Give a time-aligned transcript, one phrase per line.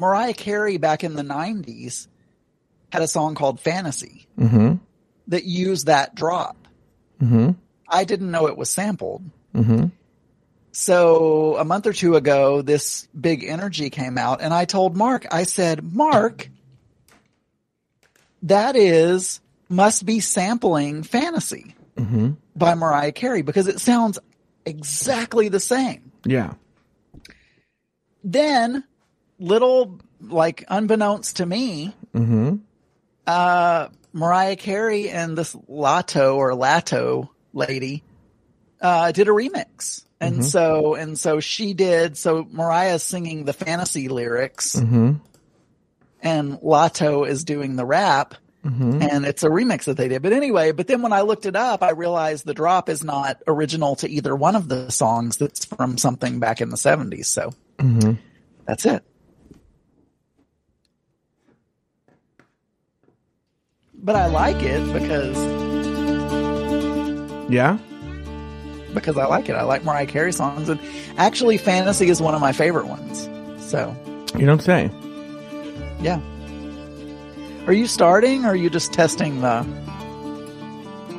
[0.00, 2.08] Mariah Carey back in the '90s
[2.90, 4.76] had a song called "Fantasy" Mm-hmm.
[5.28, 6.56] that used that drop.
[7.22, 7.50] Mm-hmm.
[7.88, 9.22] I didn't know it was sampled.
[9.54, 9.86] Mm-hmm.
[10.72, 15.26] So a month or two ago, this big energy came out, and I told Mark,
[15.30, 16.48] I said, Mark,
[18.42, 22.30] that is must be sampling "Fantasy" Mm-hmm.
[22.56, 24.18] by Mariah Carey because it sounds
[24.64, 26.12] exactly the same.
[26.24, 26.54] Yeah.
[28.24, 28.84] Then,
[29.40, 32.56] little like unbeknownst to me, Mm-hmm.
[33.26, 38.02] uh, Mariah Carey and this Latto or Latto lady
[38.80, 40.04] uh, did a remix.
[40.20, 40.44] And Mhm.
[40.44, 45.12] so, and so she did, so Mariah's singing the fantasy lyrics Mm-hmm.
[46.22, 48.34] and Latto is doing the rap
[48.64, 49.00] Mm-hmm.
[49.00, 50.20] and it's a remix that they did.
[50.20, 53.38] But anyway, but then when I looked it up, I realized the drop is not
[53.46, 57.28] original to either one of the songs that's from something back in the seventies.
[57.28, 58.12] So Mm-hmm.
[58.66, 59.02] that's it.
[64.02, 65.36] But I like it because
[67.50, 67.76] Yeah.
[68.94, 69.52] because I like it.
[69.54, 70.80] I like Mariah Carey songs, and
[71.18, 73.28] actually, Fantasy is one of my favorite ones.
[73.58, 73.94] So,
[74.36, 74.90] You don't say.
[76.00, 76.20] yeah.
[77.66, 79.64] Are you starting, or are you just testing the?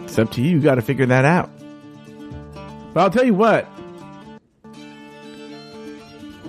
[0.03, 0.49] It's up to you.
[0.49, 1.49] You got to figure that out.
[2.93, 3.67] But I'll tell you what.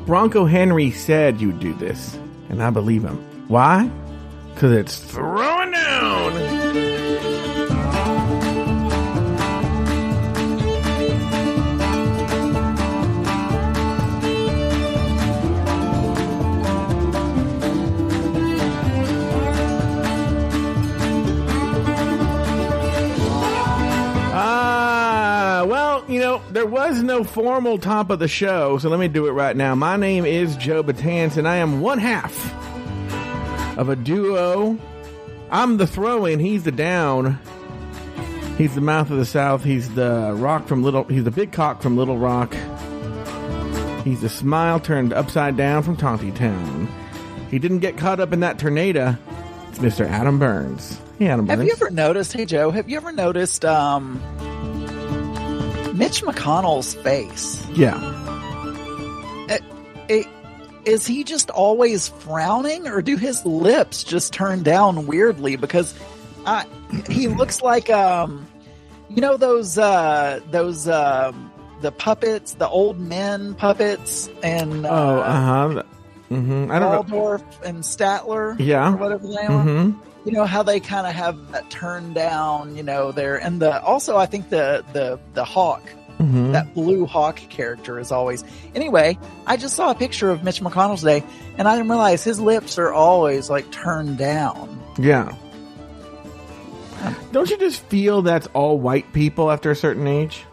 [0.06, 3.16] Bronco Henry said you'd do this, and I believe him.
[3.48, 3.88] Why?
[4.62, 6.32] Because it's throwing down.
[24.32, 29.08] Ah, well, you know, there was no formal top of the show, so let me
[29.08, 29.74] do it right now.
[29.74, 32.61] My name is Joe Betance, and I am one half
[33.76, 34.78] of a duo.
[35.50, 37.38] I'm the throw in, he's the down.
[38.58, 41.82] He's the mouth of the south, he's the rock from Little he's the big cock
[41.82, 42.54] from Little Rock.
[44.04, 46.88] He's the smile turned upside down from Taunty Town.
[47.50, 49.16] He didn't get caught up in that tornado.
[49.68, 50.06] It's Mr.
[50.06, 50.98] Adam Burns.
[51.18, 51.58] Hey Adam Burns.
[51.58, 52.32] Have you ever noticed?
[52.32, 54.14] Hey Joe, have you ever noticed um,
[55.96, 57.64] Mitch McConnell's face?
[57.70, 58.11] yeah.
[60.84, 65.56] Is he just always frowning, or do his lips just turn down weirdly?
[65.56, 65.94] Because
[66.46, 66.66] I,
[67.08, 68.46] he looks like um,
[69.08, 75.18] you know those uh, those um, the puppets, the old men puppets, and uh, Oh,
[75.20, 75.82] uh huh.
[76.30, 76.70] Mm-hmm.
[76.72, 77.16] I don't know.
[77.16, 78.92] Waldorf and Statler, Yeah.
[78.92, 79.50] or whatever they are.
[79.64, 80.00] Mm-hmm.
[80.24, 83.82] You know how they kind of have that turn down, you know, there, and the
[83.82, 85.82] also I think the the the hawk,
[86.22, 86.52] Mm-hmm.
[86.52, 88.44] that blue hawk character is always.
[88.74, 91.24] Anyway, I just saw a picture of Mitch McConnell today,
[91.58, 94.80] and I didn't realize his lips are always like turned down.
[94.98, 95.34] Yeah.
[97.32, 100.44] Don't you just feel that's all white people after a certain age?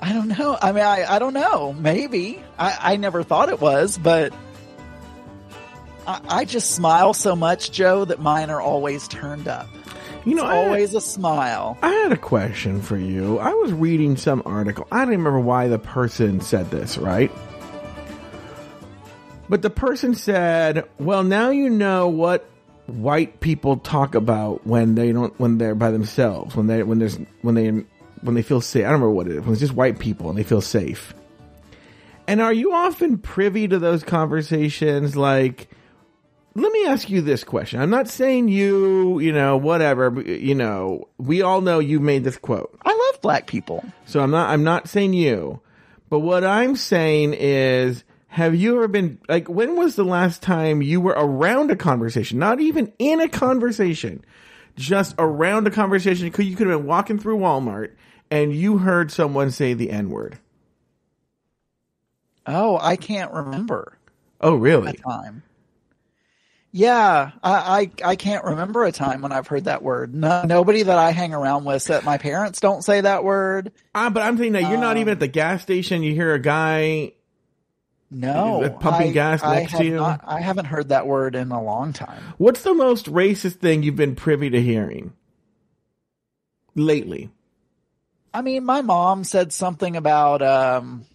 [0.00, 0.56] I don't know.
[0.60, 1.72] I mean, I, I don't know.
[1.72, 4.32] Maybe I, I never thought it was, but
[6.06, 9.68] I, I just smile so much, Joe, that mine are always turned up.
[10.28, 11.78] You know, had- always a smile.
[11.82, 13.38] I had a question for you.
[13.38, 14.86] I was reading some article.
[14.92, 17.32] I don't remember why the person said this, right?
[19.48, 22.44] But the person said, "Well, now you know what
[22.86, 27.18] white people talk about when they don't when they're by themselves, when they when there's
[27.42, 27.68] when they
[28.22, 28.82] when they feel safe.
[28.82, 29.40] I don't remember what it is.
[29.42, 31.14] When it's just white people and they feel safe.
[32.26, 35.70] And are you often privy to those conversations like
[36.60, 37.80] let me ask you this question.
[37.80, 42.36] I'm not saying you, you know, whatever, you know, we all know you made this
[42.36, 42.78] quote.
[42.84, 43.84] I love black people.
[44.06, 45.60] So I'm not I'm not saying you.
[46.10, 50.82] But what I'm saying is have you ever been like when was the last time
[50.82, 54.24] you were around a conversation, not even in a conversation,
[54.76, 57.92] just around a conversation could you could have been walking through Walmart
[58.30, 60.38] and you heard someone say the N-word.
[62.46, 63.98] Oh, I can't remember
[64.40, 64.92] Oh, really?
[64.94, 65.42] time.
[66.70, 70.14] Yeah, I, I I can't remember a time when I've heard that word.
[70.14, 73.72] No, nobody that I hang around with said my parents don't say that word.
[73.94, 76.02] Ah, but I'm saying that you're not Um, even at the gas station.
[76.02, 77.12] You hear a guy
[78.10, 79.96] No, pumping I- gas I next to you?
[79.96, 82.22] Not, I haven't heard that word in a long time.
[82.36, 85.14] What's the most racist thing you've been privy to hearing
[86.74, 87.30] lately?
[88.34, 91.06] I mean, my mom said something about um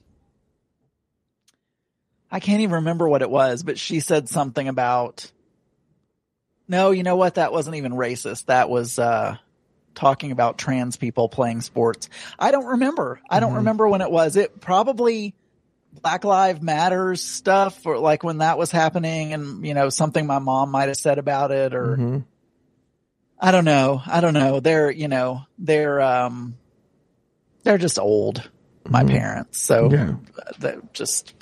[2.32, 5.32] I can't even remember what it was, but she said something about
[6.74, 7.36] No, you know what?
[7.36, 8.46] That wasn't even racist.
[8.48, 9.38] That was uh
[9.94, 12.10] talking about trans people playing sports.
[12.40, 13.22] I don't remember.
[13.30, 13.58] I don't Mhm.
[13.58, 14.36] remember when it was.
[14.38, 15.36] It probably
[16.02, 20.40] Black Lives Matters stuff, or like when that was happening, and you know something my
[20.40, 22.18] mom might have said about it, or hmm
[23.40, 24.60] I don't know, I don't know.
[24.60, 26.56] They're you know they're um
[27.62, 28.50] they're just old,
[28.90, 30.16] my parents, so Yeah.
[30.58, 31.36] they're just.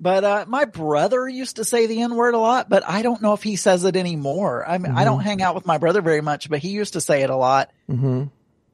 [0.00, 3.20] But uh, my brother used to say the N word a lot, but I don't
[3.20, 4.64] know if he says it anymore.
[4.68, 7.00] I mean, I don't hang out with my brother very much, but he used to
[7.00, 7.70] say it a lot.
[7.88, 8.24] hmm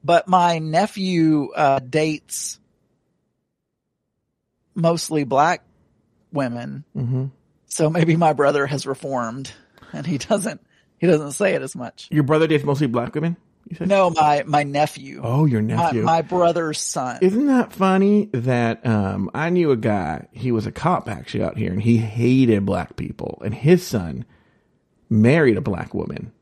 [0.02, 2.58] But my nephew uh, dates
[4.74, 5.64] mostly black
[6.32, 7.26] women, hmm
[7.66, 9.50] so maybe my brother has reformed,
[9.92, 10.60] and he doesn't
[10.98, 12.06] he doesn't say it as much.
[12.10, 13.36] Your brother dates mostly black women.
[13.68, 13.88] You said.
[13.88, 16.02] No, my my nephew, Oh, your my, nephew.
[16.02, 17.18] my brother's son.
[17.22, 21.56] Isn't that funny that um, I knew a guy, he was a cop actually out
[21.56, 24.24] here, and he hated black people, and his son
[25.08, 26.32] married a black woman.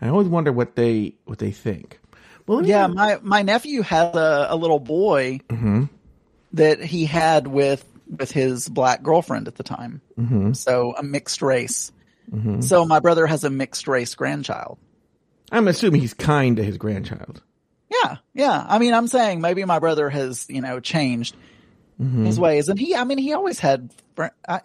[0.00, 2.00] I always wonder what they what they think.
[2.46, 5.88] Well, Yeah, my my nephew has a, a little boy Mhm.
[6.54, 7.84] that he had with
[8.18, 10.00] with his black girlfriend at the time.
[10.18, 10.52] Mm-hmm.
[10.52, 11.90] So a mixed race.
[12.60, 14.78] So my brother has a mixed race grandchild.
[15.56, 17.42] I'm assuming he's kind to his grandchild.
[17.90, 18.64] Yeah, yeah.
[18.68, 21.36] I mean, I'm saying maybe my brother has you know changed
[21.98, 22.94] his ways, and he.
[22.96, 23.90] I mean, he always had.
[24.16, 24.60] fr- I,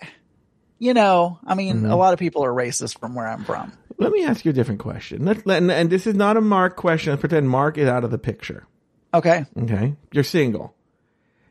[0.80, 3.72] you know, I mean, a lot of people are racist from where I'm from.
[3.98, 5.26] Let me ask you a different question.
[5.26, 7.12] Let, let, and, and this is not a Mark question.
[7.12, 8.66] Let's pretend Mark is out of the picture.
[9.14, 9.46] Okay.
[9.62, 10.74] Okay, you're single,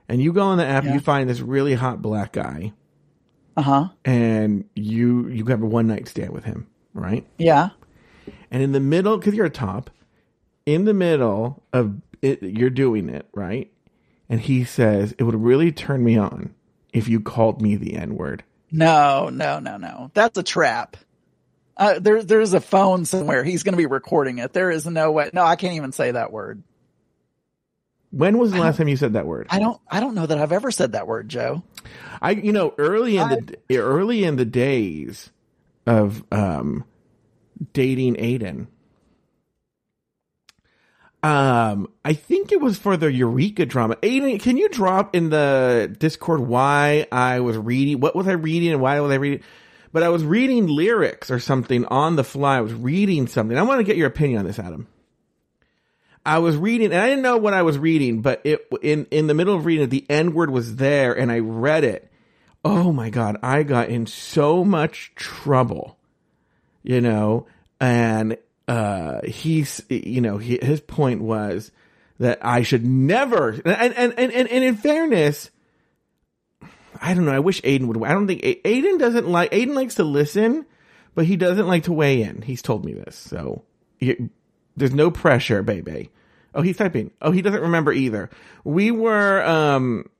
[0.08, 0.94] and you go on the app and Yeah.
[0.94, 2.73] you find this really hot black guy,
[3.56, 3.88] Uh huh.
[4.05, 7.26] and you you have a one night stand with him, right?
[7.38, 7.69] Yeah.
[8.50, 9.91] And in the middle, because you're a top,
[10.67, 13.71] in the middle of it, you're doing it, right?
[14.29, 16.55] And he says, It would really turn me on
[16.93, 18.45] if you called me the N word.
[18.71, 20.11] No, no, no, no.
[20.15, 20.97] That's a trap.
[21.77, 23.45] Uh, there, there's a phone somewhere.
[23.45, 24.53] He's going to be recording it.
[24.53, 25.31] There is no way.
[25.33, 26.62] No, I can't even say that word.
[28.11, 29.49] When was the last time you said that word?
[29.50, 29.79] I don't.
[29.89, 31.62] I don't know that I've ever said that word, Joe.
[32.23, 35.31] I, you know, early in the early in the days
[35.87, 36.85] of um,
[37.72, 38.66] dating Aiden,
[41.22, 43.96] um, I think it was for the Eureka drama.
[43.96, 48.00] Aiden, can you drop in the Discord why I was reading?
[48.00, 49.43] What was I reading and why was I reading?
[49.93, 52.58] But I was reading lyrics or something on the fly.
[52.58, 53.58] I was reading something.
[53.58, 54.87] I want to get your opinion on this, Adam.
[56.25, 59.26] I was reading, and I didn't know what I was reading, but it in in
[59.28, 62.12] the middle of reading it, the N word was there, and I read it.
[62.64, 65.98] Oh my god, I got in so much trouble,
[66.82, 67.46] you know.
[67.80, 68.36] And
[68.66, 71.70] uh, he's, you know, he, his point was
[72.19, 73.50] that I should never.
[73.50, 75.50] And and and and, and in fairness,
[77.00, 77.32] I don't know.
[77.32, 78.02] I wish Aiden would.
[78.02, 79.52] I don't think Aiden doesn't like.
[79.52, 80.66] Aiden likes to listen,
[81.14, 82.42] but he doesn't like to weigh in.
[82.42, 83.62] He's told me this, so
[84.00, 84.30] you,
[84.76, 86.10] there's no pressure, baby.
[86.54, 87.12] Oh, he's typing.
[87.22, 88.30] Oh, he doesn't remember either.
[88.64, 89.44] We were.
[89.44, 90.10] um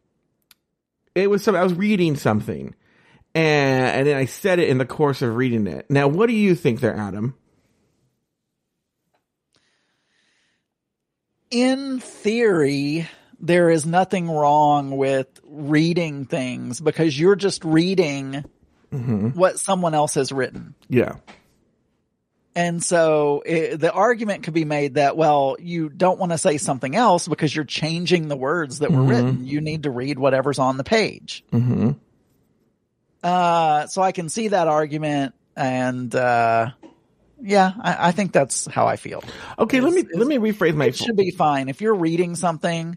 [1.15, 1.57] It was some.
[1.57, 2.75] I was reading something,
[3.39, 5.87] and and then I said it in the course of reading it.
[5.89, 7.35] Now, what do you think there, Adam?
[11.51, 13.09] In theory,
[13.41, 18.45] there is nothing wrong with reading things because you're just reading
[18.91, 20.75] what someone else has written.
[20.89, 21.17] Yeah.
[22.55, 26.59] And so it, the argument could be made that, well, you don't want to say
[26.59, 29.47] something else because you're changing the words that were written.
[29.47, 31.45] You need to read whatever's on the page.
[31.53, 31.93] Mm-hmm.
[33.23, 35.35] Uh, so I can see that argument.
[35.57, 36.71] And, uh,
[37.41, 39.23] yeah, I, I think that's how I feel.
[39.59, 40.87] Okay, let me let me rephrase my.
[40.87, 41.69] It should be fine.
[41.69, 42.97] If you're reading something,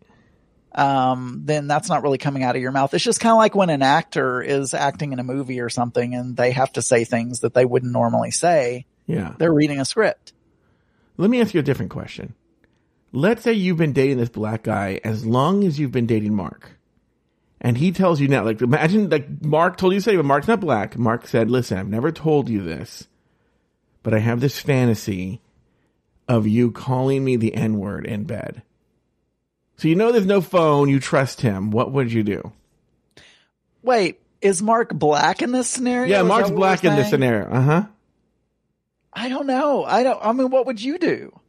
[0.73, 2.93] um, then that's not really coming out of your mouth.
[2.93, 6.15] It's just kind of like when an actor is acting in a movie or something
[6.15, 8.85] and they have to say things that they wouldn't normally say.
[9.05, 9.33] Yeah.
[9.37, 10.33] They're reading a script.
[11.17, 12.35] Let me ask you a different question.
[13.11, 16.71] Let's say you've been dating this black guy as long as you've been dating Mark.
[17.63, 20.47] And he tells you now, like, imagine, like, Mark told you to say, but Mark's
[20.47, 20.97] not black.
[20.97, 23.07] Mark said, listen, I've never told you this,
[24.01, 25.41] but I have this fantasy
[26.27, 28.63] of you calling me the N word in bed.
[29.77, 31.69] So you know there's no phone, you trust him.
[31.69, 32.51] What would you do?
[33.83, 36.17] Wait, is Mark black in this scenario?
[36.17, 37.47] Yeah, Mark's black in this scenario.
[37.47, 37.85] Uh huh.
[39.13, 39.83] I don't know.
[39.83, 41.39] I don't, I mean, what would you do?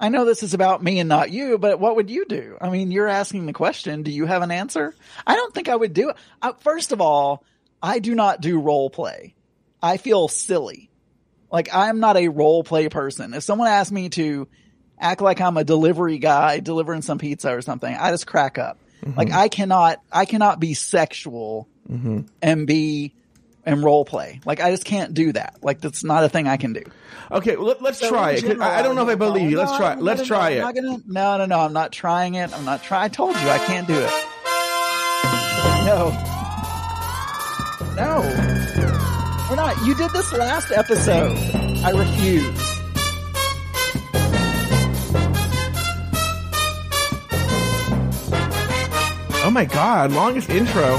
[0.00, 2.56] I know this is about me and not you, but what would you do?
[2.60, 4.02] I mean, you're asking the question.
[4.02, 4.94] Do you have an answer?
[5.26, 6.16] I don't think I would do it.
[6.40, 7.44] Uh, first of all,
[7.82, 9.34] I do not do role play.
[9.82, 10.90] I feel silly.
[11.50, 13.34] Like I'm not a role play person.
[13.34, 14.48] If someone asked me to
[14.98, 18.78] act like I'm a delivery guy delivering some pizza or something, I just crack up.
[19.16, 21.68] Like I cannot, I cannot be sexual
[22.42, 23.14] and be
[23.68, 24.40] and role play.
[24.44, 25.56] Like I just can't do that.
[25.62, 26.82] Like that's not a thing I can do.
[27.30, 28.40] Okay, well, let, us So try in it.
[28.40, 29.58] 'cause general, I I don't know if I would go, believe you.
[29.58, 29.94] Let's "No, try.
[29.96, 30.58] no, Let's no, try no, it.
[30.58, 31.60] I'm not gonna, no, no, no.
[31.60, 32.52] I'm not trying it.
[32.56, 33.04] I'm not trying.
[33.04, 34.10] I told you I can't do it.
[35.86, 36.10] No.
[37.96, 38.20] No.
[39.50, 39.84] We're not.
[39.86, 41.36] You did this last episode.
[41.84, 42.64] I refuse.
[49.44, 50.96] Oh my god, longest intro.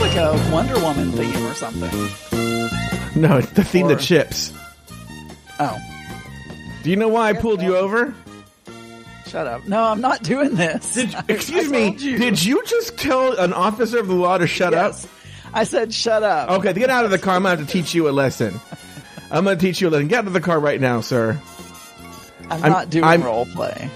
[0.00, 3.20] That sounds like a Wonder Woman theme or something.
[3.20, 4.52] No, it's the theme Or- chips.
[5.60, 5.76] Oh,
[6.84, 8.14] Do you know why I pulled you over?
[9.26, 9.66] shut up.
[9.68, 10.94] No, I'm not doing this.
[10.94, 12.16] Did, excuse I me, you.
[12.16, 15.04] did you just tell an officer of the law to shut Yes.
[15.04, 15.10] up?
[15.52, 16.48] I said shut up.
[16.60, 17.34] Okay, get out of the car.
[17.34, 18.58] I'm going to have to teach you a lesson.
[19.30, 20.08] I'm going to teach you a lesson.
[20.08, 21.38] Get out of the car right now, sir.
[22.50, 23.90] I'm, I'm- not doing I'm- role play.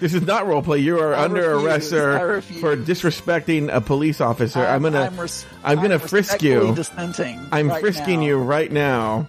[0.00, 0.78] This is not role play.
[0.78, 1.64] You are I under refuse.
[1.64, 4.60] arrest, sir, for disrespecting a police officer.
[4.60, 6.76] I'm, gonna, I'm, res- I'm gonna frisk you.
[7.50, 8.26] I'm right frisking now.
[8.26, 9.26] you right now.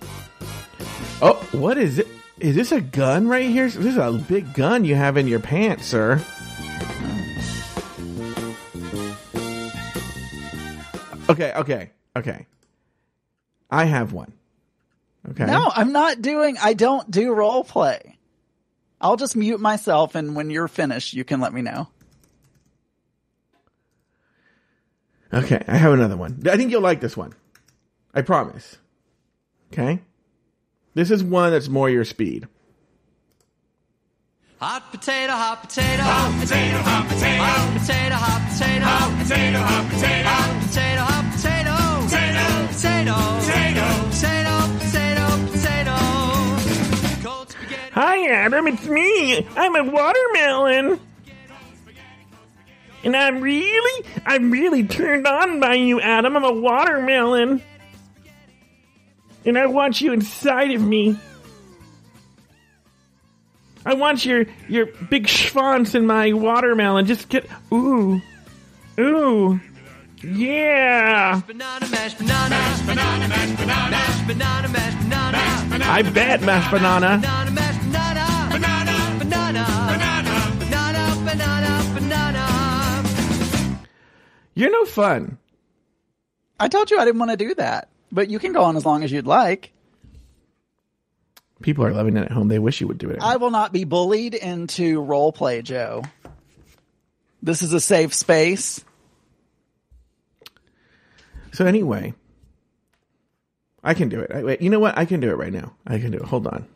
[1.21, 2.07] Oh, what is it?
[2.39, 3.65] Is this a gun right here?
[3.65, 6.21] This is a big gun you have in your pants, sir.
[11.29, 12.45] Okay, okay, okay.
[13.69, 14.31] I have one.
[15.29, 15.45] Okay.
[15.45, 16.57] No, I'm not doing.
[16.61, 18.16] I don't do role play.
[18.99, 21.87] I'll just mute myself, and when you're finished, you can let me know.
[25.33, 26.41] Okay, I have another one.
[26.49, 27.33] I think you'll like this one.
[28.13, 28.77] I promise.
[29.71, 30.01] Okay?
[30.93, 32.47] This is one that's more your speed.
[34.59, 39.85] Hot potato, hot potato, hot potato, hot potato, hot potato, hot potato, hot potato, hot
[39.91, 41.77] potato, hot potato, hot potato,
[42.07, 43.13] potato,
[43.45, 44.46] potato, potato,
[47.99, 48.67] Hi, Adam.
[48.67, 49.43] It's me.
[49.55, 50.99] I'm a watermelon.
[53.03, 56.37] And I'm really, I'm really turned on by you, Adam.
[56.37, 57.59] I'm a watermelon.
[59.45, 61.17] And I want you inside of me.
[63.83, 67.07] I want your, your big schwanz in my watermelon.
[67.07, 68.21] Just get, ooh,
[68.99, 69.59] ooh,
[70.23, 71.41] yeah.
[75.89, 77.19] I bet, mashed banana.
[77.21, 79.59] banana mash, banana, banana, banana,
[80.59, 83.03] banana, banana, banana.
[84.55, 85.37] You're no fun.
[86.59, 88.85] I told you I didn't want to do that, but you can go on as
[88.85, 89.71] long as you'd like.
[91.61, 92.47] People are loving it at home.
[92.47, 93.19] They wish you would do it.
[93.21, 96.03] I will not be bullied into role play, Joe.
[97.41, 98.83] This is a safe space.
[101.53, 102.13] So anyway,
[103.83, 104.31] I can do it.
[104.31, 104.97] I, wait, you know what?
[104.97, 105.73] I can do it right now.
[105.85, 106.23] I can do it.
[106.25, 106.67] Hold on.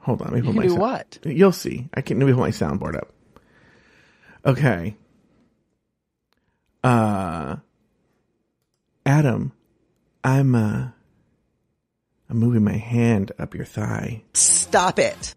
[0.00, 0.32] Hold on.
[0.32, 1.18] Let me You can my do sound- what?
[1.24, 1.88] You'll see.
[1.94, 3.12] I can let me hold my soundboard up.
[4.44, 4.96] Okay.
[6.84, 7.56] Uh
[9.06, 9.52] Adam,
[10.24, 10.88] I'm uh
[12.28, 14.22] I'm moving my hand up your thigh.
[14.34, 15.34] Stop it.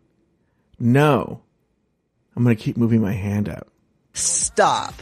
[0.79, 1.41] No.
[2.35, 3.67] I'm gonna keep moving my hand up.
[4.13, 4.93] Stop.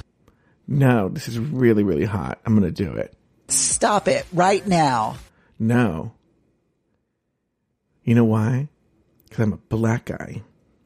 [0.68, 2.40] No, this is really, really hot.
[2.46, 3.14] I'm gonna do it.
[3.54, 5.18] Stop it right now.
[5.60, 6.14] No.
[8.04, 8.68] You know why?
[9.30, 10.42] Because I'm a black guy.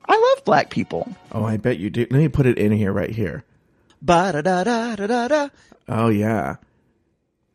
[0.06, 1.16] I love black people.
[1.32, 2.02] Oh, I bet you do.
[2.02, 3.44] Let me put it in here, right here.
[4.02, 5.50] Ba da da da da da da.
[5.88, 6.58] Oh, yeah.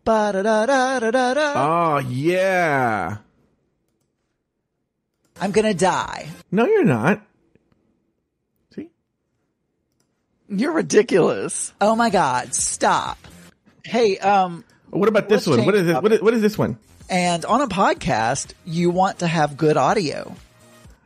[0.05, 1.53] Ba da da da da da da.
[1.57, 3.19] Oh, yeah.
[5.41, 6.29] I'm gonna die.
[6.51, 7.25] No, you're not.
[8.75, 8.91] See?
[10.49, 11.73] You're ridiculous.
[11.81, 13.19] Oh my god, stop.
[13.85, 15.65] Hey, um, What about this one?
[15.65, 16.03] What is it?
[16.03, 16.77] What is, what is this one?
[17.11, 20.35] and on a podcast, you want to have good audio.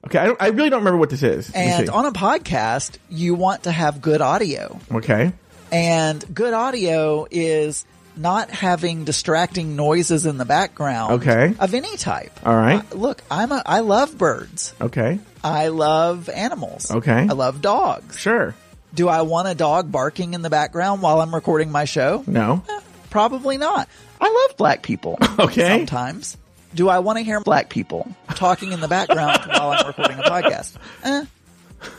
[0.07, 1.51] Okay, I, don't, I really don't remember what this is.
[1.53, 4.79] And on a podcast, you want to have good audio.
[4.93, 5.33] okay.
[5.73, 7.85] And good audio is
[8.17, 11.55] not having distracting noises in the background Okay.
[11.59, 12.31] of any type.
[12.47, 12.83] All right.
[12.93, 14.75] I- look, I'm a I love birds.
[14.81, 15.19] Okay.
[15.43, 16.91] I love animals.
[16.91, 17.13] Okay.
[17.29, 18.19] I love dogs.
[18.19, 18.55] Sure.
[18.95, 22.23] Do I want a dog barking in the background while I'm recording my show?
[22.27, 22.63] No.
[22.69, 23.89] Eh, Probably not.
[24.21, 25.19] I love black people.
[25.39, 25.69] Okay.
[25.79, 26.37] Sometimes.
[26.75, 30.23] Do I want to hear black people talking in the background while I'm recording a
[30.23, 30.75] podcast?
[31.05, 31.25] Eh,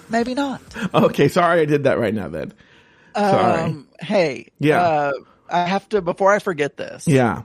[0.09, 0.61] maybe not.
[0.93, 2.53] Okay, sorry I did that right now then.
[3.15, 3.61] Sorry.
[3.63, 4.81] Um, hey, Yeah.
[4.81, 5.11] uh,
[5.49, 7.07] I have to before I forget this.
[7.07, 7.43] yeah.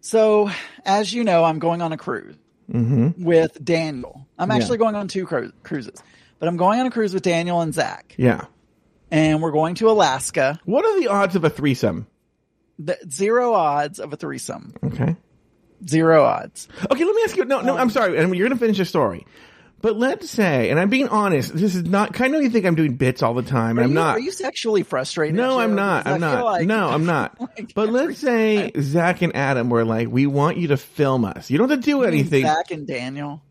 [0.00, 0.50] So,
[0.84, 2.36] as you know, I'm going on a cruise
[2.68, 4.26] with Daniel.
[4.38, 4.56] I'm Mm-hmm.
[4.56, 4.62] Yeah.
[4.62, 6.02] actually going on two cru- cruises,
[6.38, 8.42] but I'm going on a cruise with Daniel and Zach, Yeah.
[9.10, 10.58] And we're going to Alaska.
[10.64, 12.06] What are the odds of a threesome?
[12.78, 14.74] The, zero odds of a threesome.
[14.84, 15.16] Okay.
[15.88, 16.68] Zero odds.
[16.90, 17.44] Okay, let me ask you.
[17.44, 19.26] No, no, I'm sorry, and you're going to finish your story.
[19.82, 22.20] But let's say, and I'm being honest, this is not.
[22.20, 24.16] I know you think I'm doing bits all the time, and Are I'm you, not.
[24.16, 25.36] Are you sexually frustrated?
[25.36, 25.60] no, Joe?
[25.60, 26.06] I'm not.
[26.06, 26.44] I'm not.
[26.44, 27.40] like- no, I'm not.
[27.58, 31.50] like but let's say Zach and Adam were like, "We want you to film us.
[31.50, 33.42] You don't have to do anything." Zach and Daniel.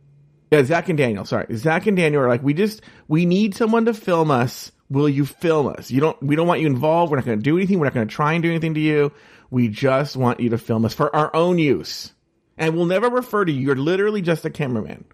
[0.52, 1.26] Yeah, Zach and Daniel.
[1.26, 5.10] Sorry, Zach and Daniel are like, "We just we need someone to film us will
[5.10, 5.92] you film us?
[5.92, 7.12] You don't, we don't want you involved.
[7.12, 7.80] We're not going to do anything.
[7.80, 9.12] We're not going to try and do anything to you.
[9.52, 12.14] We just want you to film us for our own use.
[12.58, 13.62] And we'll never refer to you.
[13.62, 15.06] You're literally just a cameraman.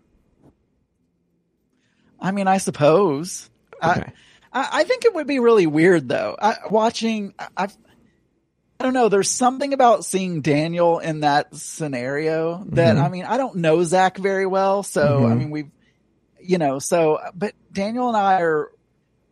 [2.19, 3.49] I mean, I suppose.
[3.83, 4.11] Okay.
[4.51, 6.35] I, I, think it would be really weird though.
[6.41, 7.77] I, watching, I, I've,
[8.79, 9.09] I don't know.
[9.09, 13.05] There's something about seeing Daniel in that scenario that mm-hmm.
[13.05, 15.37] I mean, I don't know Zach very well, so I mm-hmm.
[15.37, 15.71] mean, we've,
[16.41, 18.71] you know, so but Daniel and I are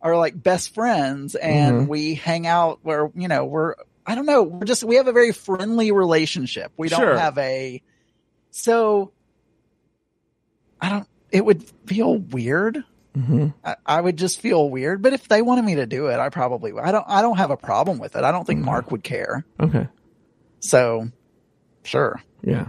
[0.04, 1.86] are like best friends, and mm-hmm.
[1.88, 3.74] we hang out where you know we're.
[4.06, 4.42] I don't know.
[4.42, 6.72] We're just we have a very friendly relationship.
[6.76, 7.18] We don't Sure.
[7.18, 7.82] have a
[8.50, 9.12] so.
[10.80, 11.08] I don't.
[11.32, 12.84] It would feel weird.
[13.16, 13.48] Mm-hmm.
[13.64, 15.00] I, I would just feel weird.
[15.00, 16.72] But if they wanted me to do it, I probably.
[16.78, 17.06] I don't.
[17.08, 18.24] I don't have a problem with it.
[18.24, 18.66] I don't think mm-hmm.
[18.66, 19.46] Mark would care.
[19.58, 19.88] Okay.
[20.60, 21.08] So,
[21.82, 22.22] sure.
[22.42, 22.68] Yeah.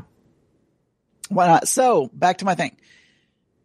[1.27, 1.67] Why not?
[1.67, 2.77] So back to my thing.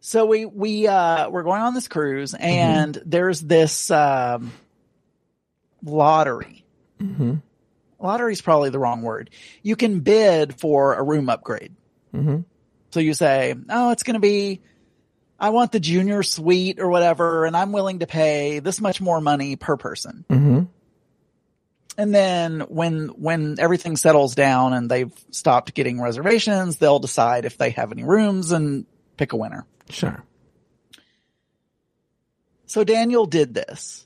[0.01, 4.51] So we we uh we're going on this cruise and there's this um
[5.83, 6.65] lottery.
[6.99, 7.35] Mm-hmm.
[7.99, 9.29] Lottery is probably the wrong word.
[9.61, 11.75] You can bid for a room upgrade.
[12.15, 12.41] Mm-hmm.
[12.89, 14.61] So you say, "Oh, it's going to be
[15.39, 19.21] I want the junior suite or whatever and I'm willing to pay this much more
[19.21, 20.61] money per person." Mm-hmm.
[21.99, 27.59] And then when when everything settles down and they've stopped getting reservations, they'll decide if
[27.59, 28.87] they have any rooms and
[29.17, 29.65] pick a winner.
[29.89, 30.23] Sure.
[32.65, 34.05] So Daniel did this.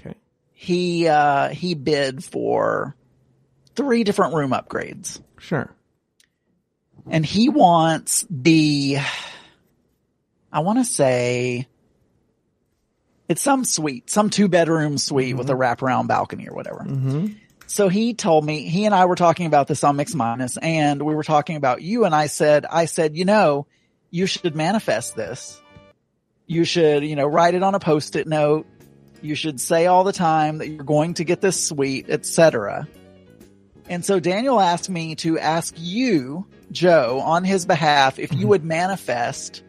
[0.00, 0.16] Okay.
[0.52, 2.94] He uh he bid for
[3.74, 5.20] three different room upgrades.
[5.38, 5.70] Sure.
[7.08, 8.98] And he wants the
[10.52, 11.66] I want to say
[13.28, 16.84] it's some suite, some two bedroom suite with a wraparound balcony or whatever.
[16.86, 17.32] Mm-hmm.
[17.66, 21.02] So he told me, he and I were talking about this on Mix Minus and
[21.02, 23.66] we were talking about you and I said, I said, you know,
[24.10, 25.60] you should manifest this.
[26.46, 28.66] You should, you know, write it on a post-it note.
[29.22, 32.86] You should say all the time that you're going to get this suite, etc.
[33.88, 38.48] And so Daniel asked me to ask you, Joe, on his behalf, if you mm-hmm.
[38.48, 39.62] would manifest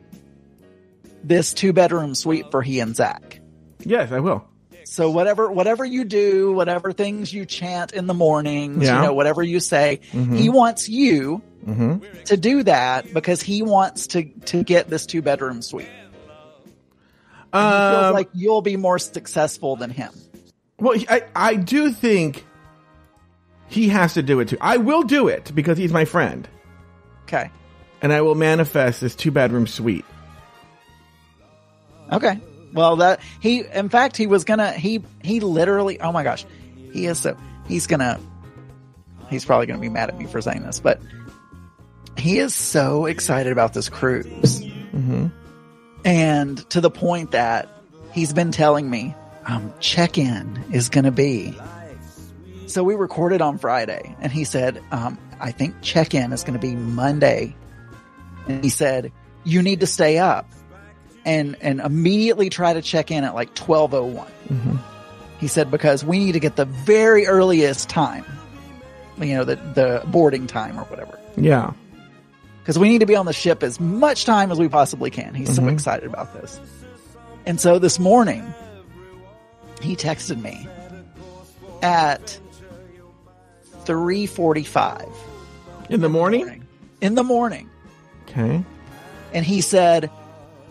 [1.23, 3.39] this two bedroom suite for he and Zach.
[3.79, 4.47] Yes, I will.
[4.85, 8.95] So whatever whatever you do, whatever things you chant in the mornings, Yeah.
[8.95, 10.35] you know, whatever you say, mm-hmm.
[10.35, 12.23] he wants you Mm-hmm.
[12.25, 15.87] to do that because he wants to to get this two bedroom suite.
[15.87, 20.11] He feels Um, like you'll be more successful than him.
[20.79, 22.45] well, I, I do think
[23.67, 24.57] he has to do it too.
[24.61, 26.47] I will do it because he's my friend,
[27.23, 27.49] Okay.
[28.01, 30.05] and I will manifest this two bedroom suite.
[32.11, 32.39] Okay.
[32.73, 36.45] Well, that he, in fact, he was gonna, he, he literally, oh my gosh,
[36.93, 37.35] he is so,
[37.67, 38.19] he's gonna,
[39.29, 41.01] he's probably gonna be mad at me for saying this, but
[42.19, 44.61] he is so excited about this cruise.
[46.05, 47.69] And to the point that
[48.13, 51.57] he's been telling me, um, check in is gonna be.
[52.67, 56.59] So we recorded on Friday and he said, um, I think check in is gonna
[56.59, 57.55] be Monday.
[58.47, 59.11] And he said,
[59.43, 60.49] you need to stay up
[61.25, 64.27] and and immediately try to check in at like 1201
[65.39, 68.23] he said because we need to get the very earliest time
[69.19, 71.73] you know the the boarding time or whatever Yeah.
[72.67, 75.33] Because we need to be on the ship as much time as we possibly can
[75.33, 75.69] he's so mm-hmm.
[75.69, 76.59] excited about this
[77.45, 78.53] and so this morning
[79.81, 80.67] he texted me
[81.81, 82.37] at
[83.85, 85.07] 345
[85.89, 86.67] In the morning.
[86.99, 87.69] in the morning
[88.27, 88.61] Okay.
[89.33, 90.11] and he said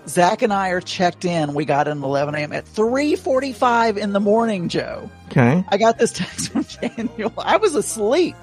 [0.07, 1.53] Zach and I are checked in.
[1.53, 2.53] We got in 11 a.m.
[2.53, 5.11] at 3:45 in the morning, Joe.
[5.33, 5.65] Okay.
[5.67, 7.33] I got this text from Daniel.
[7.37, 8.37] I was asleep.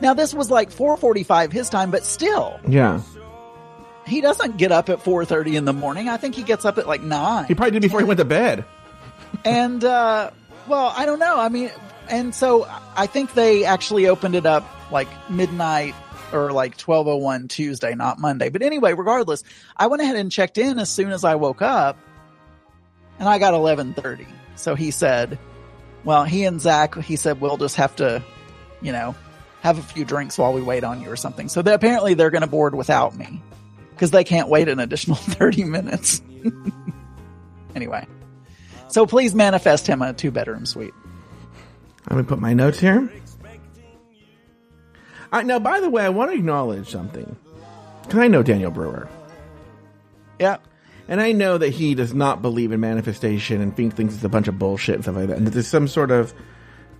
[0.00, 3.00] Now this was like 4:45 his time, but still, Yeah.
[4.06, 6.08] he doesn't get up at 4:30 in the morning.
[6.08, 7.44] I think he gets up at like nine.
[7.46, 8.64] He probably did before he went to bed.
[9.44, 10.30] and uh,
[10.66, 11.38] well, I don't know.
[11.38, 11.70] I mean,
[12.08, 15.94] and so I think they actually opened it up like midnight
[16.32, 18.48] or like 1201 Tuesday, not Monday.
[18.48, 19.42] But anyway, regardless,
[19.76, 21.96] I went ahead and checked in as soon as I woke up
[23.18, 24.26] and I got 1130.
[24.56, 25.38] So he said,
[26.04, 28.22] well, he and Zach, he said, we'll just have to,
[28.82, 29.14] you know,
[29.64, 31.48] have a few drinks while we wait on you or something.
[31.48, 33.40] So they, apparently they're going to board without me
[33.90, 36.20] because they can't wait an additional 30 minutes.
[37.74, 38.06] anyway,
[38.88, 40.92] so please manifest him a two bedroom suite.
[42.10, 43.10] Let me put my notes here.
[45.32, 47.34] Uh, now, by the way, I want to acknowledge something.
[48.02, 49.08] Because I know Daniel Brewer.
[50.38, 50.58] Yeah.
[51.08, 54.28] And I know that he does not believe in manifestation and think thinks it's a
[54.28, 55.38] bunch of bullshit and stuff like that.
[55.38, 56.34] And that there's some sort of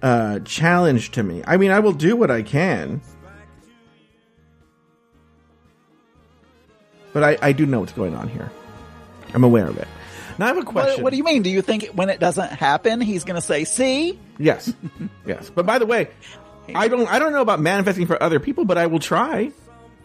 [0.04, 1.42] uh, challenge to me.
[1.46, 3.00] I mean, I will do what I can.
[7.12, 8.50] But I, I do know what's going on here.
[9.34, 9.88] I'm aware of it.
[10.38, 10.94] Now I have a question.
[10.96, 11.42] What, what do you mean?
[11.42, 14.18] Do you think when it doesn't happen, he's going to say, "See"?
[14.38, 14.72] Yes,
[15.26, 15.48] yes.
[15.48, 16.08] But by the way,
[16.74, 17.08] I don't.
[17.08, 19.52] I don't know about manifesting for other people, but I will try.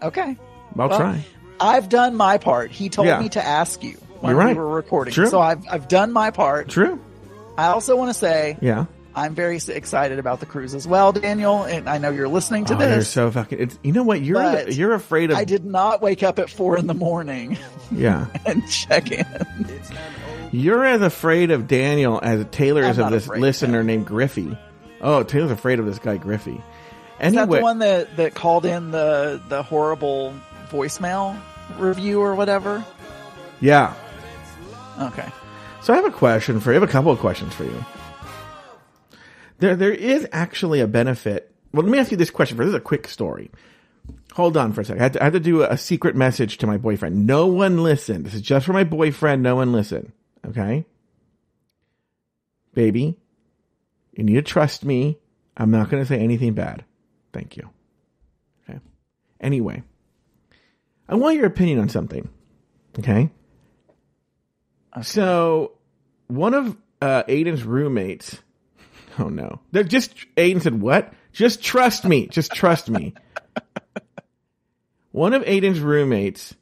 [0.03, 0.38] Okay,
[0.77, 1.25] I'll Well, try.
[1.59, 2.69] I've done my part.
[2.71, 3.19] He told Yeah.
[3.19, 4.55] me to ask you when You're right.
[4.55, 5.27] we were recording, True.
[5.27, 6.69] so I've I've done my part.
[6.69, 6.99] True.
[7.57, 8.85] I also want to say Yeah.
[9.19, 12.75] I'm very excited about the cruise as well, Daniel, and I know you're listening to
[12.75, 13.10] Oh, you're this.
[13.10, 13.60] so fucking.
[13.60, 14.21] It's, you know what?
[14.21, 15.38] You're you're afraid of.
[15.38, 17.58] I did not wake up at four in the morning
[17.91, 18.27] Yeah.
[18.45, 19.25] and check in.
[20.51, 24.58] You're as afraid of Daniel as Taylor is of this listener named Griffey.
[25.01, 26.62] Oh, Taylor's afraid of this guy Griffey.
[27.21, 30.34] Is that the one that, that called in the the horrible
[30.69, 31.38] voicemail
[31.77, 32.86] review or whatever?
[33.60, 33.93] yeah.
[34.99, 35.27] Okay.
[35.82, 36.77] So I have a question for you.
[36.77, 37.86] I have a couple of questions for you.
[39.59, 41.53] There, there is actually a benefit.
[41.73, 42.57] Well, let me ask you this question.
[42.57, 43.51] For this is a quick story.
[44.33, 45.01] Hold on for a second.
[45.01, 47.27] I had to, I had to do a, a secret message to my boyfriend.
[47.27, 48.23] No one listen.
[48.23, 49.43] This is just for my boyfriend.
[49.43, 50.13] No one listen.
[50.47, 50.85] Okay,
[52.73, 53.17] baby,
[54.13, 55.17] you need to trust me.
[55.57, 56.85] I'm not going to say anything bad.
[57.33, 57.69] Thank you.
[58.67, 58.79] Okay.
[59.41, 59.83] Anyway,
[61.09, 62.29] I want your opinion on something.
[62.97, 63.29] Okay.
[65.01, 65.73] So,
[66.27, 68.39] one of uh, Aiden's roommates.
[69.25, 69.60] Oh no!
[69.71, 71.13] They're just Aiden said, "What?
[71.34, 72.27] Just trust me.
[72.27, 73.13] Just trust me."
[75.12, 76.55] one of Aiden's roommates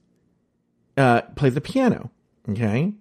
[0.96, 2.10] uh, plays the piano.
[2.50, 2.94] Okay,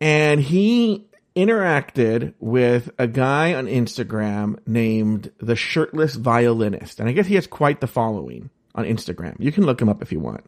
[0.00, 7.26] and he interacted with a guy on Instagram named the Shirtless Violinist, and I guess
[7.26, 9.36] he has quite the following on Instagram.
[9.38, 10.44] You can look him up if you want.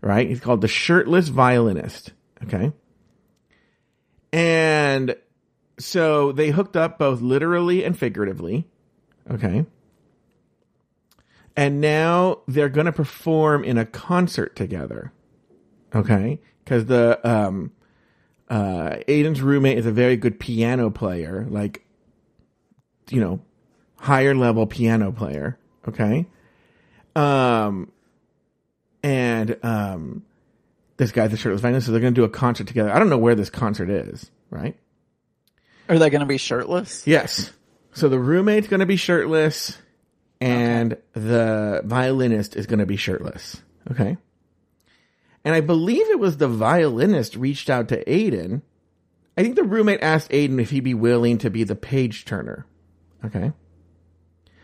[0.00, 0.28] Right?
[0.28, 2.12] He's called the Shirtless Violinist.
[2.42, 2.72] Okay.
[4.32, 5.16] And
[5.78, 8.66] so they hooked up both literally and figuratively.
[9.30, 9.66] Okay.
[11.56, 15.12] And now they're going to perform in a concert together.
[15.94, 16.40] Okay.
[16.66, 17.72] Cause the, um,
[18.48, 21.84] uh, Aiden's roommate is a very good piano player, like,
[23.10, 23.40] you know,
[23.96, 25.58] higher level piano player.
[25.88, 26.26] Okay.
[27.14, 27.92] Um,
[29.02, 30.24] and, um,
[30.96, 32.90] this guy, the shirtless violinist, so they're going to do a concert together.
[32.92, 34.76] I don't know where this concert is, right?
[35.88, 37.06] Are they going to be shirtless?
[37.06, 37.52] Yes.
[37.92, 39.78] So the roommate's going to be shirtless,
[40.40, 43.62] and the violinist is going to be shirtless.
[43.90, 44.16] Okay.
[45.44, 48.62] And I believe it was the violinist reached out to Aiden.
[49.36, 52.66] I think the roommate asked Aiden if he'd be willing to be the page turner.
[53.24, 53.52] Okay.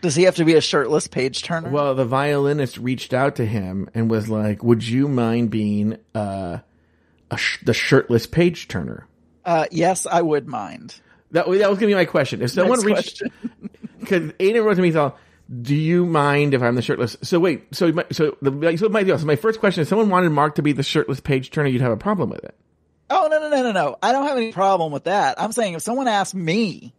[0.00, 1.68] Does he have to be a shirtless page turner?
[1.68, 6.58] Well, the violinist reached out to him and was like, "Would you mind being uh,
[7.30, 9.06] a sh- the shirtless page turner?"
[9.44, 10.94] uh, yes, I would mind.
[11.32, 12.42] That, that was going to be my question.
[12.42, 13.22] If someone Next reached,
[14.00, 15.16] because Aiden wrote to me, all,
[15.62, 19.04] "Do you mind if I'm the shirtless?" So wait, so my, so the so my
[19.04, 21.68] so my first question: is If someone wanted Mark to be the shirtless page turner,
[21.68, 22.56] you'd have a problem with it.
[23.10, 23.96] Oh no no no no no!
[24.02, 25.40] I don't have any problem with that.
[25.40, 26.94] I'm saying if someone asked me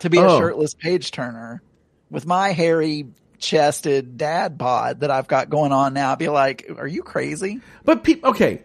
[0.00, 0.36] to be Oh.
[0.36, 1.62] a shirtless page turner
[2.10, 3.06] with my hairy
[3.38, 7.60] chested dad bod that I've got going on now, I'd be like, "Are you crazy?"
[7.84, 8.64] But people, okay,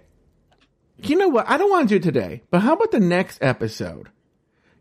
[1.01, 1.49] you know what?
[1.49, 2.41] I don't want to do it today.
[2.51, 4.09] But how about the next episode?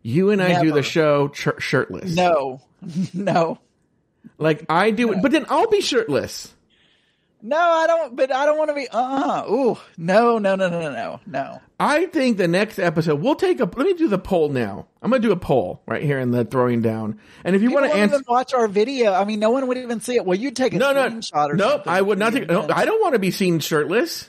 [0.03, 2.15] You and I do the show sh- shirtless.
[2.15, 2.61] No,
[3.15, 3.59] no,
[4.39, 6.55] like I do it, but then I'll be shirtless.
[7.43, 7.57] no.
[7.57, 8.17] I don't.
[8.17, 8.89] But I don't want to be.
[8.89, 9.45] Uh.
[9.45, 9.79] uh Ooh.
[9.97, 10.39] No.
[10.39, 10.55] No.
[10.57, 10.69] No.
[10.69, 10.81] No.
[10.81, 10.91] No.
[10.93, 11.21] No.
[11.27, 11.61] No.
[11.81, 13.65] I think the next episode we'll take a.
[13.65, 14.87] Let me do the poll now.
[15.03, 17.21] I'm gonna do a poll right here in the throwing down.
[17.45, 19.13] And if you want to answer, even watch our video.
[19.13, 20.25] I mean, no one would even see it.
[20.25, 21.57] Well, you'd take a no, no, screenshot or something.
[21.57, 21.93] no, something.
[21.93, 22.49] I would not take.
[22.49, 24.29] No, I don't want to be seen shirtless.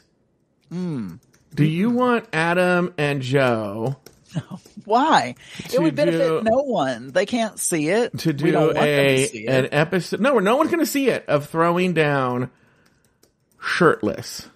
[0.69, 1.15] Hmm.
[1.55, 3.97] Do you want Adam and Joe
[4.85, 5.35] Why?
[5.73, 7.11] It would benefit do- no one.
[7.11, 8.17] They can't see it.
[8.19, 10.19] to do them to a an episode?
[10.19, 12.49] No, no one's gonna see it of throwing down
[13.61, 14.47] shirtless.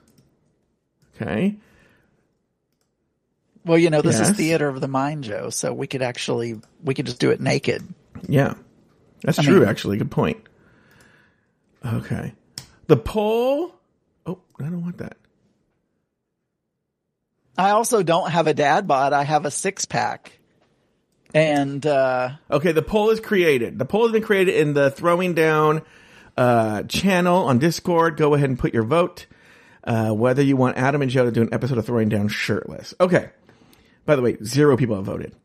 [1.16, 1.56] Okay.
[3.66, 4.32] Well, you know, this Yes.
[4.32, 5.50] is theater of the mind, Joe.
[5.50, 7.84] So we could actually we could just do it naked.
[8.28, 8.56] Yeah.
[9.22, 9.98] That's I true, mean- actually.
[9.98, 10.38] Good point.
[11.86, 12.34] Okay.
[12.88, 13.74] The poll.
[14.26, 15.18] Oh, I don't want that.
[17.58, 19.14] I also don't have a dad bod.
[19.14, 20.32] I have a six pack,
[21.34, 23.78] and uh, Okay, the poll is created.
[23.78, 25.84] The poll has been created in the throwing down
[26.36, 28.18] uh, channel on Discord.
[28.18, 29.28] Go ahead and put your vote.
[29.84, 32.94] Uh, whether you want Adam and Joe to do an episode of throwing down shirtless.
[33.02, 33.30] Okay.
[34.06, 35.36] By the way, zero people have voted.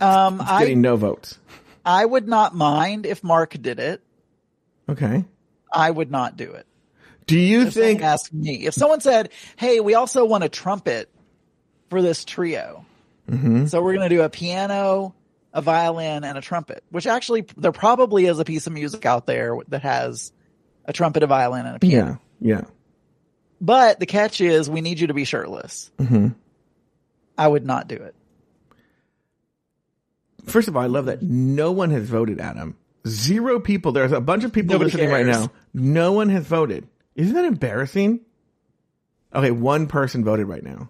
[0.00, 1.38] um, I Getting no votes.
[1.84, 4.02] I would not mind if Mark did it.
[4.88, 5.24] Okay.
[5.72, 6.66] I would not do it.
[7.28, 8.02] Do you If think?
[8.02, 11.08] asked me, if someone said, "Hey, we also want a trumpet
[11.90, 12.84] for this trio,"
[13.30, 13.66] Mm-hmm.
[13.66, 15.14] so we're going to do a piano,
[15.52, 16.82] a violin, and a trumpet.
[16.90, 20.32] Which actually, there probably is a piece of music out there that has
[20.86, 22.18] a trumpet, a violin, and a piano.
[22.40, 22.56] Yeah.
[22.56, 22.64] Yeah.
[23.60, 25.90] But the catch is, we need you to be shirtless.
[25.98, 26.28] Mm-hmm.
[27.36, 28.14] I would not do it.
[30.46, 32.76] First of all, I love that no one has voted, Adam.
[33.06, 33.92] Zero people.
[33.92, 35.50] There's a bunch of people Nobody listening right now.
[35.74, 36.88] No one has voted.
[37.18, 38.20] Isn't that embarrassing?
[39.34, 40.88] Okay, one person voted right now.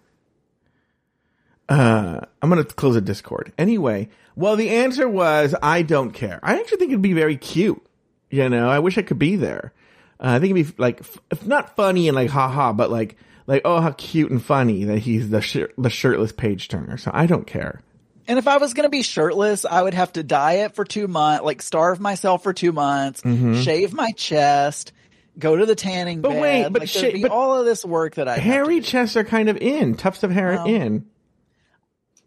[1.69, 3.53] Uh, I'm gonna close the Discord.
[3.59, 6.39] Anyway, well, the answer was I don't care.
[6.43, 7.83] I actually think it'd be very cute.
[8.31, 9.73] You know, I wish I could be there.
[10.21, 13.63] Uh, I think it'd be like, if not funny and like haha, but like, like
[13.65, 16.99] oh how cute and funny that he's the shir- the shirtless page turner.
[16.99, 17.81] So I don't care.
[18.27, 21.09] And if I was going to be shirtless, I would have to diet for two
[21.09, 23.23] months, like starve myself for two months,
[23.63, 24.93] shave my chest,
[25.39, 26.21] go to the tanning.
[26.21, 26.43] But bed.
[26.43, 29.49] wait, but like, be but all of this work that I Hairy chests are kind
[29.49, 29.95] of in.
[29.95, 31.07] Tufts of hair Well, in.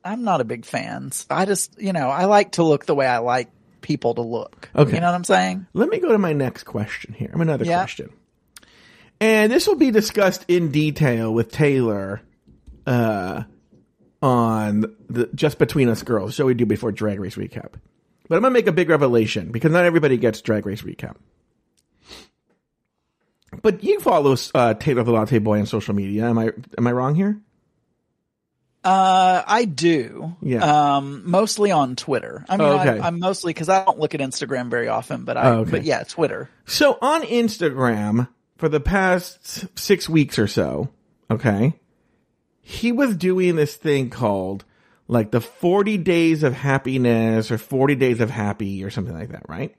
[0.04, 1.12] I'm not a big fan.
[1.30, 3.50] I just, you know, I like to look the way I like
[3.82, 4.70] people to look.
[4.76, 4.94] Okay.
[4.96, 5.68] You know what I'm saying?
[5.74, 7.30] Let me go to my next question here.
[7.34, 7.78] I'm another Yeah.
[7.80, 8.12] question.
[9.20, 12.22] And this will be discussed in detail with Taylor
[12.88, 13.44] uh,
[14.24, 17.74] on the Just Between Us Girls show we do before Drag Race Recap.
[18.28, 21.18] But I'm going to make a big revelation because not everybody gets Drag Race Recap.
[23.62, 26.28] But you follow uh, Taylor the Latte Boy on social media.
[26.30, 27.40] Am I am I wrong here?
[28.84, 30.36] Uh, I do.
[30.42, 30.96] Yeah.
[30.98, 32.44] Um, mostly on Twitter.
[32.50, 33.00] I mean, Oh, okay.
[33.00, 35.72] I, I'm mostly because I don't look at Instagram very often, but I, Oh, okay.
[35.72, 36.50] but yeah, Twitter.
[36.66, 40.90] So on Instagram for the past six weeks or so,
[41.30, 41.74] okay,
[42.62, 44.66] he was doing this thing called
[45.08, 49.44] like the 40 days of happiness or 40 days of happy or something like that,
[49.48, 49.76] right?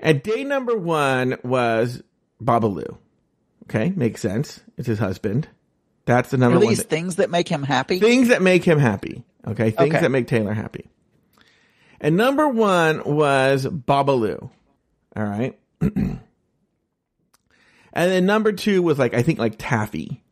[0.00, 2.02] And day number one was
[2.42, 2.96] Babalu.
[3.64, 4.60] Okay, makes sense.
[4.76, 5.48] It's his husband.
[6.06, 6.68] That's the number Are one.
[6.68, 6.88] these thing.
[7.04, 8.00] things that make him happy?
[8.00, 9.22] Things that make him happy.
[9.46, 9.70] Okay.
[9.70, 10.00] Things Okay.
[10.00, 10.90] that make Taylor happy.
[12.00, 14.50] And number one was Babalu.
[15.14, 15.58] All right.
[15.80, 16.20] and
[17.92, 20.22] then number two was like, I think like Taffy.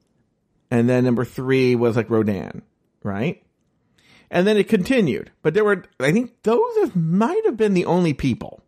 [0.70, 2.62] And then number three was like Rodan.
[3.02, 3.42] Right.
[4.30, 5.30] And then it continued.
[5.42, 8.62] But there were, I think those might have been the only people.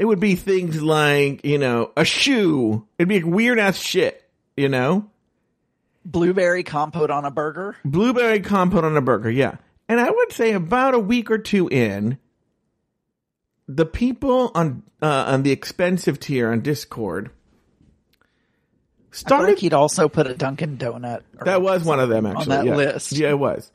[0.00, 2.86] It would be things like, you know, a shoe.
[2.98, 5.10] It'd be weird ass shit, you know?
[6.06, 7.76] Blueberry compote on a burger.
[7.84, 11.68] blueberry compote on a burger yeah and i would say about a week or two
[11.68, 12.16] in
[13.68, 17.30] the people on uh, on the expensive tier on discord
[18.22, 18.22] I
[19.10, 21.22] started like he'd also put a Dunkin' Donut.
[21.38, 22.76] or that was one of them on actually that yeah.
[22.76, 23.12] list.
[23.12, 23.70] yeah it was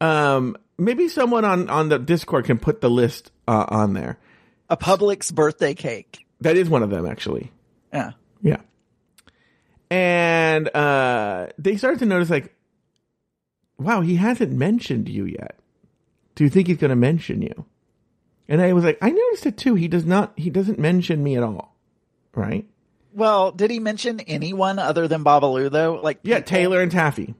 [0.00, 4.18] um maybe someone on on the discord can put the list uh, on there
[4.68, 6.26] a Publix birthday cake.
[6.40, 7.52] that is one of them actually
[7.92, 8.12] Yeah.
[8.42, 8.60] Yeah.
[9.90, 12.52] And uh they started to notice like
[13.78, 15.58] wow, he hasn't mentioned you yet.
[16.34, 17.66] Do you think he's going to mention you?
[18.48, 19.74] And I was like, I noticed it too.
[19.74, 21.74] He does not he doesn't mention me at all.
[22.34, 22.66] Right?
[23.14, 26.00] Well, did he mention anyone other than Babalu though?
[26.02, 27.34] Like Yeah, people- Taylor and Taffy.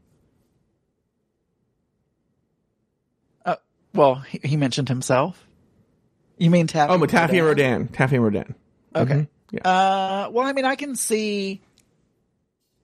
[3.44, 3.56] Uh,
[3.94, 5.46] well, he, he mentioned himself.
[6.38, 6.92] You mean Taffy?
[6.92, 7.88] Oh, but Taffy and Rodan.
[7.88, 8.54] Taffy and Rodan.
[8.94, 9.14] Okay.
[9.14, 9.28] Mhm.
[9.52, 9.60] Yeah.
[9.68, 11.62] Uh, well, I mean, I can see.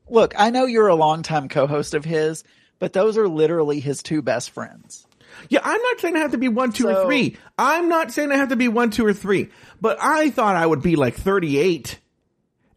[0.09, 2.45] Look, I know you're a longtime co-host of his,
[2.79, 5.07] but those are literally his two best friends.
[5.49, 7.37] Yeah, I'm not saying I have to be one, two, or three.
[7.59, 9.49] I'm not saying I have to be one, two, or three.
[9.81, 11.99] But I thought I would be like 38.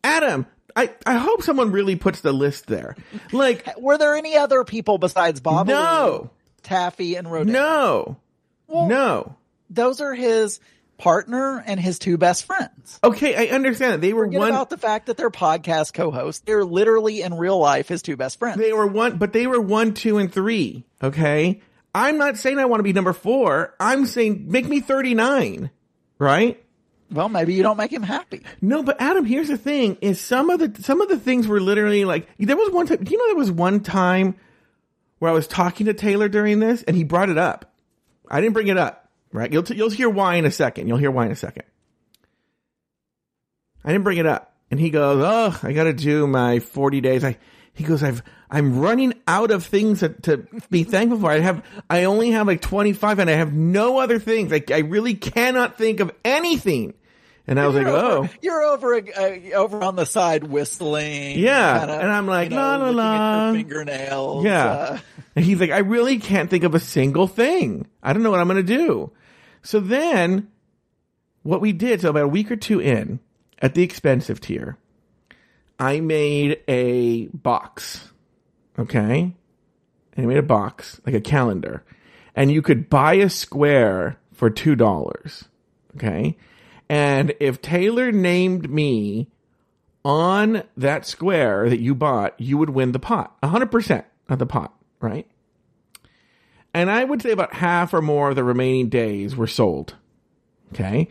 [0.04, 2.96] Adam, I, I hope someone really puts the list there.
[3.34, 5.68] Like, Were there any other people besides Bob?
[5.68, 6.32] No.
[6.64, 7.54] Taffy, and Rodan?
[7.54, 8.18] no,
[8.68, 9.36] Well, no.
[9.76, 10.60] Those are his
[10.98, 13.00] partner and his two best friends.
[13.04, 14.50] Okay, I understand that they were Forget one.
[14.50, 16.42] about the fact that they're podcast co-hosts.
[16.46, 18.58] They're literally in real life his two best friends.
[18.58, 20.86] They were one, but they were one, two, and three.
[21.04, 21.62] Okay,
[21.94, 23.76] I'm not saying I want to be number four.
[23.80, 25.70] I'm saying make me 39,
[26.18, 26.62] right?
[27.12, 28.42] well, maybe you don't make him happy.
[28.62, 31.60] No, but Adam, here's the thing: is some of the some of the things were
[31.62, 33.04] literally like there was one time.
[33.04, 34.36] Do you know there was one time
[35.20, 37.74] where I was talking to Taylor during this, and he brought it up.
[38.30, 39.52] I didn't bring it up, right?
[39.52, 40.88] You'll t- you'll hear why in a second.
[40.88, 41.64] You'll hear why in a second.
[43.84, 47.02] I didn't bring it up, and he goes, "Oh, I got to do my 40
[47.02, 47.38] days." I
[47.74, 51.32] he goes, "I've I'm running out of things to, to be thankful for.
[51.32, 54.52] I have I only have like 25, and I have no other things.
[54.52, 56.94] Like I really cannot think of anything."
[57.48, 61.38] And I was like, You're "Oh." over, you're over uh, over on the side whistling.
[61.38, 62.90] Yeah, kinda, and I'm like, you know, la, la,
[63.48, 63.54] la.
[63.54, 64.46] fingernails.
[64.46, 64.66] Yeah.
[64.66, 64.98] uh,
[65.36, 67.86] And he's like, I really can't think of a single thing.
[68.02, 69.12] I don't know what I'm going to do.
[69.62, 70.48] So then
[71.44, 73.20] what we did, so about a week or two in
[73.62, 74.78] at the expensive tier,
[75.78, 78.10] I made a box.
[78.80, 79.34] Okay.
[80.16, 81.84] And I made a box, like a calendar.
[82.36, 85.44] And you could buy a square for $2.
[85.98, 86.38] Okay.
[86.90, 89.30] And if Taylor named me
[90.04, 93.36] on that square that you bought, you would win the pot.
[93.42, 94.06] 100%.
[94.30, 95.28] of the pot, right?
[96.74, 99.96] And I would say about half or more of the remaining days were sold.
[100.74, 101.08] Okay.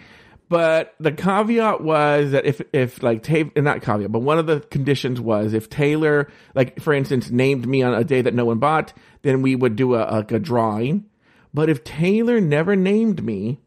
[0.48, 4.60] But the caveat was that if, if like, Ta- not caveat, but one of the
[4.60, 8.58] conditions was if Taylor, like, for instance, named me on a day that no one
[8.58, 11.06] bought, then we would do a, like a drawing.
[11.54, 13.58] But if Taylor never named me,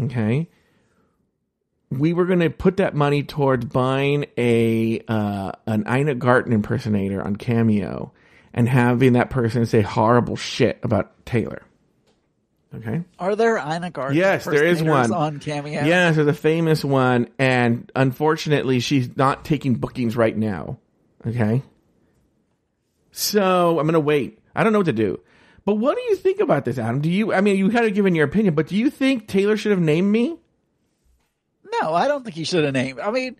[0.00, 0.48] okay,
[1.90, 7.22] we were going to put that money towards buying a uh, an Ina Garten impersonator
[7.22, 8.12] on Cameo
[8.52, 11.62] and having that person say horrible shit about Taylor.
[12.74, 13.04] Okay.
[13.18, 14.16] Are there Ina Garten?
[14.16, 15.12] Yes, there is one.
[15.12, 15.84] on Cameo.
[15.84, 20.78] Yes, there's a famous one, and unfortunately, she's not taking bookings right now.
[21.26, 21.62] Okay.
[23.12, 24.40] So I'm gonna wait.
[24.54, 25.20] I don't know what to do.
[25.64, 27.00] But what do you think about this, Adam?
[27.00, 27.32] Do you?
[27.32, 29.80] I mean, you kind of given your opinion, but do you think Taylor should have
[29.80, 30.38] named me?
[31.80, 33.00] No, I don't think he should have named.
[33.00, 33.36] I mean,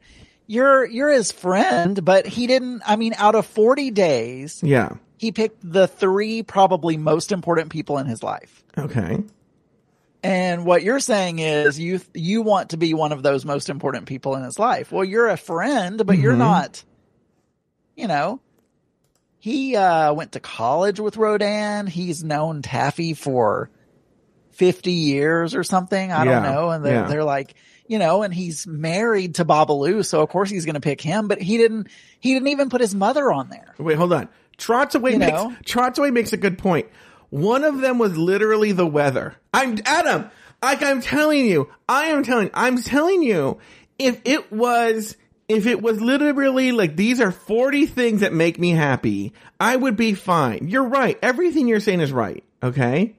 [0.46, 2.82] you're you're his friend, but he didn't.
[2.86, 4.96] I mean, out of forty days, Yeah.
[5.18, 8.64] he picked the three probably most important people in his life.
[8.76, 9.22] Okay.
[10.22, 14.06] And what you're saying is you you want to be one of those most important
[14.06, 14.90] people in his life.
[14.90, 16.82] Well, you're a friend, but you're not.
[17.94, 18.40] You know,
[19.38, 21.86] he uh, went to college with Rodan.
[21.86, 23.70] He's known Taffy for
[24.50, 26.10] fifty years or something.
[26.12, 26.70] I don't know.
[26.70, 27.08] And they're, yeah.
[27.08, 27.54] they're like,
[27.88, 31.28] you know, and he's married to Babalu, so of course he's going to pick him.
[31.28, 31.88] But he didn't.
[32.20, 33.74] He didn't even put his mother on there.
[33.78, 34.28] Wait, hold on.
[34.56, 35.54] Trots away You makes know?
[35.64, 36.88] Trots away makes a good point.
[37.30, 39.34] One of them was literally the weather.
[39.52, 40.30] I'm Adam.
[40.62, 42.50] Like I'm telling you, I am telling.
[42.54, 43.58] I'm telling you,
[43.98, 45.16] if it was,
[45.48, 49.96] if it was literally like these are 40 things that make me happy, I would
[49.96, 50.68] be fine.
[50.68, 51.18] You're right.
[51.22, 52.42] Everything you're saying is right.
[52.62, 53.14] Okay.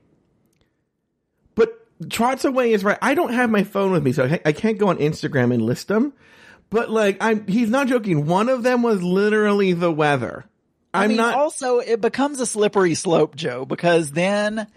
[2.10, 2.98] Trots away is right.
[3.02, 5.62] I don't have my phone with me, so I I can't go on Instagram and
[5.64, 6.14] list them.
[6.70, 8.26] But like, I'm, he's not joking.
[8.26, 10.46] One of them was literally the weather.
[10.94, 11.36] I'm I mean, not.
[11.36, 14.68] also it becomes a slippery slope, Joe, because then,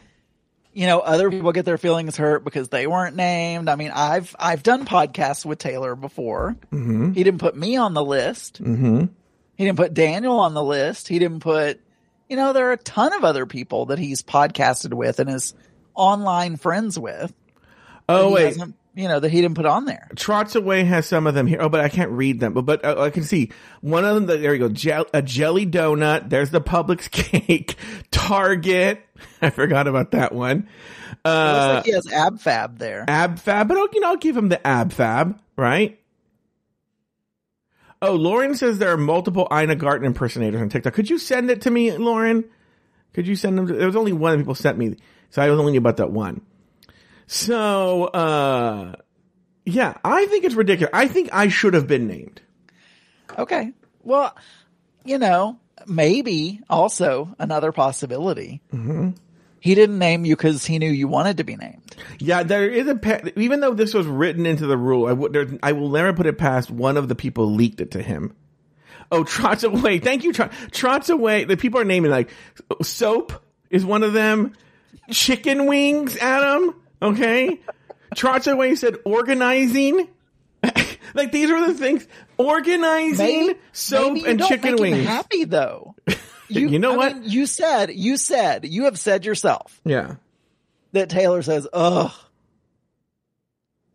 [0.73, 3.69] you know, other people get their feelings hurt because they weren't named.
[3.69, 6.57] I mean, I've, I've done podcasts with Taylor before.
[6.73, 7.13] Mm-hmm.
[7.13, 8.63] He didn't put me on the list.
[8.63, 9.07] Mm-hmm.
[9.57, 11.09] He didn't put Daniel on the list.
[11.09, 11.81] He didn't put,
[12.29, 15.55] you know, there are a ton of other people that he's podcasted with and is
[16.01, 17.33] online friends with.
[18.09, 18.57] oh wait,
[18.95, 20.09] You know, that he didn't put on there.
[20.17, 21.59] Trots away has some of them here.
[21.61, 22.55] Oh, but I can't read them.
[22.55, 24.27] But but uh, I can see one of them.
[24.27, 25.05] There you go.
[25.15, 26.29] A jelly donut.
[26.31, 27.77] There's the Publix cake.
[28.11, 29.01] Target.
[29.43, 30.69] I forgot about that one.
[31.25, 33.05] Uh, like he has ab fab there.
[33.07, 33.69] ab fab.
[33.69, 35.99] But I'll, you know, I'll give him the ab fab, right?
[38.03, 40.95] Oh, Lauren says there are multiple Ina Garten impersonators on TikTok.
[40.95, 42.45] Could you send it to me, Lauren?
[43.13, 43.67] Could you send them?
[43.67, 44.97] To, there was only one that people sent me,
[45.31, 46.43] so I was only knew about that one.
[47.27, 48.95] So, uh,
[49.65, 50.91] yeah, I think it's ridiculous.
[50.93, 52.41] I think I should have been named.
[53.39, 53.73] Okay.
[54.03, 54.37] Well,
[55.05, 58.61] you know, maybe also another possibility.
[58.73, 59.11] Mm-hmm.
[59.61, 61.95] He didn't name you because he knew you wanted to be named.
[62.19, 65.33] Yeah, there is a pa- even though this was written into the rule, I would
[65.35, 68.35] there, I will never put it past one of the people leaked it to him.
[69.13, 69.99] Oh, trots away.
[69.99, 70.53] Thank you, Trot.
[70.73, 71.45] Trots away.
[71.45, 72.31] The people are naming like
[72.83, 74.55] soap is one of them.
[75.11, 76.75] Chicken wings, Adam.
[77.03, 77.61] Okay.
[78.15, 80.09] Trots away said organizing.
[81.15, 82.07] like these are the things.
[82.37, 85.07] Organizing, Maybe, soap, maybe you and chicken wings.
[85.07, 85.95] happy though.
[86.53, 87.15] You know I what?
[87.21, 90.17] mean, you said, you said, you have said yourself Yeah.
[90.91, 92.11] that Taylor says, "Ugh,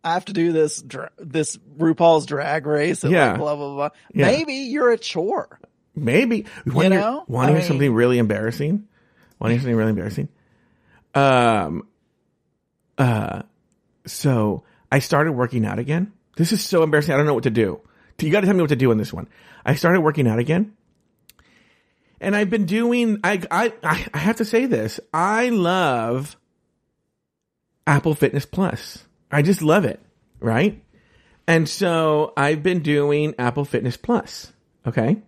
[0.02, 3.32] I have to do this dra- this RuPaul's Drag Race." And Yeah.
[3.32, 3.88] like blah blah blah.
[4.14, 4.26] Yeah.
[4.26, 5.58] Maybe you're a chore.
[5.94, 6.46] Maybe.
[6.66, 7.24] Want hear, know?
[7.28, 8.86] want to hear something really embarrassing?
[9.38, 10.28] Want to hear something really embarrassing?
[11.16, 11.88] Um,
[12.98, 13.42] uh,
[14.06, 16.12] so I started working out again.
[16.36, 17.14] This is so embarrassing.
[17.14, 17.80] I don't know what to do.
[18.20, 19.28] You got to tell me what to do on this one.
[19.64, 20.74] I started working out again.
[22.20, 25.00] And I've been doing, I, I, I I have to say this.
[25.12, 26.36] I love
[27.86, 29.04] Apple Fitness Plus.
[29.30, 30.00] I just love it.
[30.40, 30.82] Right.
[31.46, 34.52] And so I've been doing Apple Fitness Plus.
[34.86, 35.20] Okay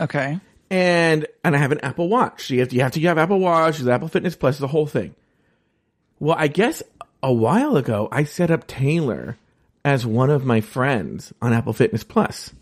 [0.00, 0.40] Okay.
[0.70, 2.46] And and I have an Apple Watch.
[2.48, 4.68] So you have to, you have to have Apple Watch, there's Apple Fitness Plus, the
[4.68, 5.14] whole thing.
[6.18, 6.82] Well, I guess
[7.22, 9.36] a while ago I set up Taylor
[9.84, 12.52] as one of my friends on Apple Fitness Plus.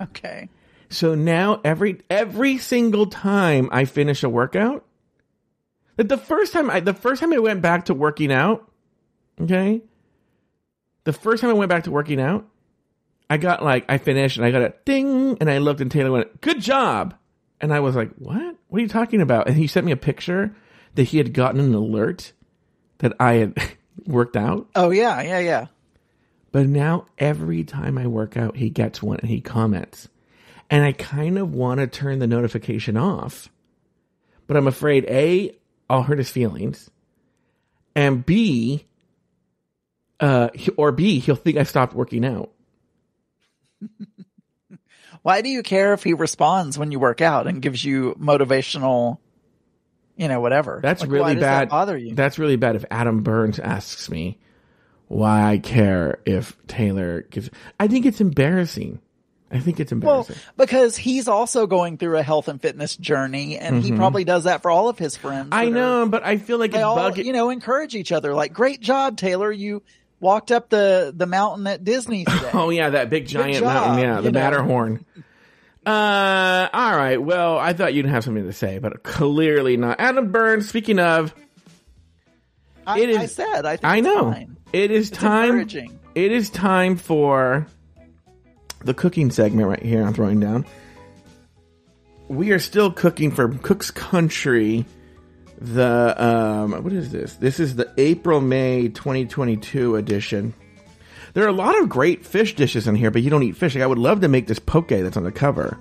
[0.00, 0.48] Okay.
[0.88, 4.84] So now every every single time I finish a workout,
[5.96, 8.68] like the first time I the first time I went back to working out,
[9.40, 9.82] okay,
[11.04, 12.46] the first time I went back to working out,
[13.28, 16.10] I got like I finished and I got a ding and I looked and Taylor
[16.10, 17.14] went, "Good job,"
[17.60, 18.56] and I was like, "What?
[18.68, 20.54] What are you talking about?" And he sent me a picture
[20.94, 22.32] that he had gotten an alert
[22.98, 24.68] that I had worked out.
[24.74, 25.66] Oh yeah, yeah, yeah.
[26.52, 30.08] But now every time I work out, he gets one and he comments.
[30.68, 33.48] And I kind of want to turn the notification off
[34.50, 35.56] but I'm afraid A,
[35.88, 36.90] I'll hurt his feelings,
[37.94, 38.84] and B,
[40.18, 42.50] uh, or B, he'll think I stopped working out.
[45.22, 49.18] Why do you care if he responds when you work out and gives you motivational,
[50.16, 50.80] you know, whatever?
[50.82, 51.42] That's Like, really bad.
[51.42, 52.14] That bother you?
[52.14, 52.76] That's really bad.
[52.76, 54.38] If Adam Burns asks me
[55.08, 59.00] why I care if Taylor gives, I think it's embarrassing.
[59.52, 60.36] I think it's well, embarrassing.
[60.56, 64.62] because he's also going through a health and fitness journey, and he probably does that
[64.62, 65.46] for all of his friends.
[65.50, 65.54] Mm-hmm.
[65.54, 67.24] I that are- know, but I feel like they it's all, bugging.
[67.24, 68.32] you know, encourage each other.
[68.32, 69.50] Like, great job, Taylor.
[69.50, 69.82] You
[70.20, 72.50] walked up the the mountain at Disney today.
[72.52, 73.98] Oh yeah, that big giant mountain.
[73.98, 74.40] Yeah, the know.
[74.40, 75.04] Matterhorn.
[75.84, 77.16] Uh, all right.
[77.20, 79.98] Well, I thought you'd have something to say, but clearly not.
[79.98, 80.68] Adam Burns.
[80.68, 81.34] Speaking of,
[82.86, 84.34] I, it is- I said, I think I know
[84.72, 85.66] it is It's time.
[86.14, 87.66] It is time for
[88.84, 90.02] the cooking segment right here.
[90.02, 90.66] I'm throwing down.
[92.28, 94.84] We are still cooking for Cook's Country.
[95.60, 97.34] The um, what is this?
[97.34, 100.54] This is the April May 2022 edition.
[101.34, 103.74] There are a lot of great fish dishes in here, but you don't eat fish.
[103.74, 105.78] Like, I would love to make this poke that's on the cover.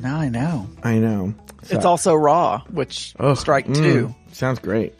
[0.00, 0.68] No, I know.
[0.82, 1.34] I know.
[1.70, 4.14] It's also raw, which Ugh, strike mm, two.
[4.32, 4.94] Sounds great.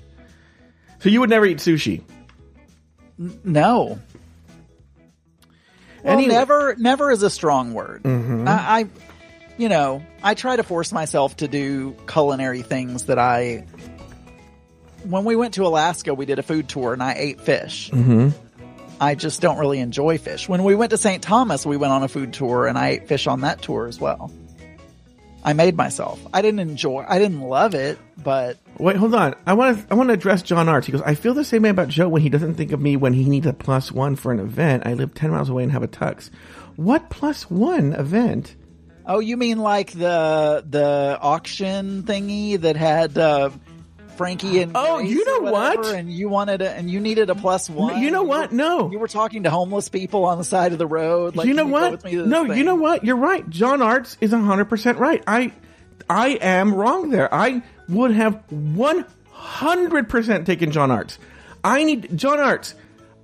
[1.01, 2.03] So you would never eat sushi.
[3.19, 3.99] No.
[6.03, 6.33] Well, Anyway.
[6.33, 8.03] never, never is a strong word.
[8.05, 8.47] Mm-hmm.
[8.49, 8.87] I, I,
[9.57, 13.67] you know, I try to force myself to do culinary things that I.
[15.05, 17.91] When we went to Alaska, we did a food tour and I ate fish.
[17.91, 18.31] Mm-hmm.
[19.01, 20.49] I just don't really enjoy fish.
[20.49, 21.23] When we went to St.
[21.23, 23.99] Thomas, we went on a food tour and I ate fish on that tour as
[23.99, 24.31] well.
[25.45, 26.25] I made myself.
[26.33, 27.05] I didn't enjoy.
[27.09, 29.35] I didn't love it, but Wait, hold on.
[29.47, 29.93] I want to.
[29.93, 30.87] I want to address John Arts.
[30.87, 31.03] He goes.
[31.03, 33.25] I feel the same way about Joe when he doesn't think of me when he
[33.25, 34.87] needs a plus one for an event.
[34.87, 36.31] I live ten miles away and have a tux.
[36.77, 38.55] What plus one event?
[39.05, 43.51] Oh, you mean like the the auction thingy that had uh,
[44.17, 45.95] Frankie and Oh, Grace you know whatever, what?
[45.95, 48.01] And you wanted a, and you needed a plus one.
[48.03, 48.53] you know were- what?
[48.53, 48.91] No.
[48.91, 51.37] you were talking to homeless people on the side of the road.
[51.37, 51.91] Like, you know "Can go what?
[51.93, 53.05] with me to this No, thing?" you know what?
[53.05, 53.49] You're right.
[53.51, 55.23] John Arts is hundred percent right.
[55.27, 55.53] I,
[56.09, 57.33] I am wrong there.
[57.35, 61.19] I would have one hundred percent taken John Arts.
[61.65, 62.75] I need John Arts.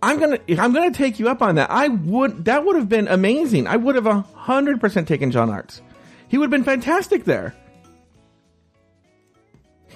[0.01, 0.39] I'm gonna.
[0.47, 1.71] if I'm gonna take you up on that.
[1.71, 2.45] I would.
[2.45, 3.67] That would have been amazing.
[3.67, 5.83] I would have hundred percent taken John Arts.
[6.29, 7.55] He would have been fantastic there.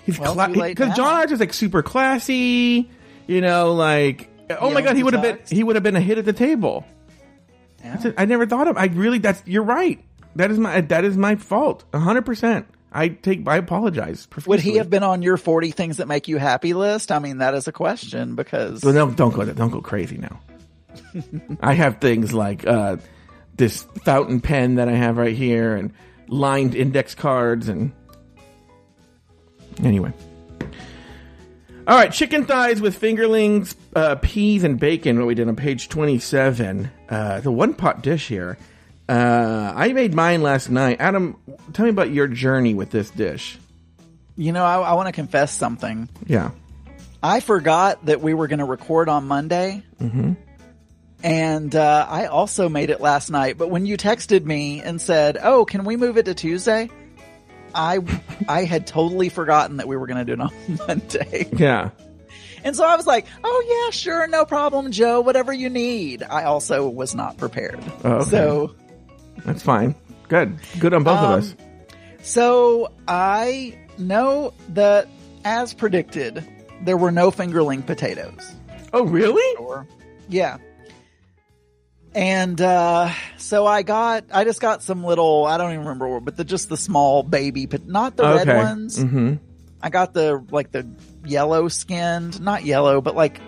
[0.04, 0.96] He's Well, too late because.
[0.96, 2.90] John Arts is like super classy.
[3.26, 6.00] You know, like oh my god, he would have been he would have been a
[6.00, 6.84] hit at the table.
[7.82, 8.12] Yeah.
[8.16, 8.76] I never thought of.
[8.76, 9.18] I really.
[9.18, 10.04] That's you're right.
[10.36, 10.80] That is my.
[10.80, 11.84] That is my fault.
[11.94, 12.66] hundred percent.
[12.92, 13.48] I take.
[13.48, 14.28] I apologize.
[14.46, 17.10] Would he have been on your forty things that make you happy list?
[17.10, 19.44] I mean, that is a question because Well, no, don't go.
[19.44, 20.40] Don't go crazy now.
[21.60, 22.98] I have things like uh,
[23.56, 25.92] this fountain pen that I have right here, and
[26.28, 27.92] lined index cards, and
[29.82, 30.12] anyway.
[31.86, 35.18] All right, chicken thighs with fingerlings, uh, peas, and bacon.
[35.18, 36.90] What we did on page twenty-seven.
[37.08, 38.56] Uh, the one pot dish here.
[39.08, 40.98] Uh, I made mine last night.
[41.00, 41.36] Adam,
[41.72, 43.58] tell me about your journey with this dish.
[44.36, 46.08] you know, I, I want to confess something.
[46.26, 46.50] Yeah.
[47.22, 49.82] I forgot that we were going to record on Monday.
[50.00, 50.32] Mm-hmm.
[51.24, 53.56] And uh, I also made it last night.
[53.58, 56.90] But when you texted me and said, "Oh, can we move it to Tuesday?"
[57.74, 57.98] I
[58.48, 60.52] I had totally forgotten that we were going to do it on
[60.86, 61.48] Monday.
[61.52, 61.90] Yeah.
[62.64, 65.20] And so I was like, "Oh yeah, sure, no problem, Joe.
[65.20, 67.80] Whatever you need." I also was not prepared.
[68.04, 68.30] Oh, okay.
[68.30, 68.74] So
[69.44, 69.94] That's fine.
[70.28, 70.56] Good.
[70.78, 71.56] Good on both Um, of us.
[72.22, 75.08] So I know that,
[75.44, 76.46] as predicted,
[76.84, 78.54] there were no fingerling potatoes.
[78.92, 79.56] Oh, really?
[79.56, 79.86] Or,
[80.28, 80.58] yeah.
[82.14, 86.24] And uh, so I got, I just got some little, I don't even remember, what,
[86.24, 88.98] but the just the small baby, but not the red ones.
[88.98, 89.34] Mm-hmm.
[89.80, 90.86] I got the like the
[91.24, 93.40] yellow skinned, not yellow, but like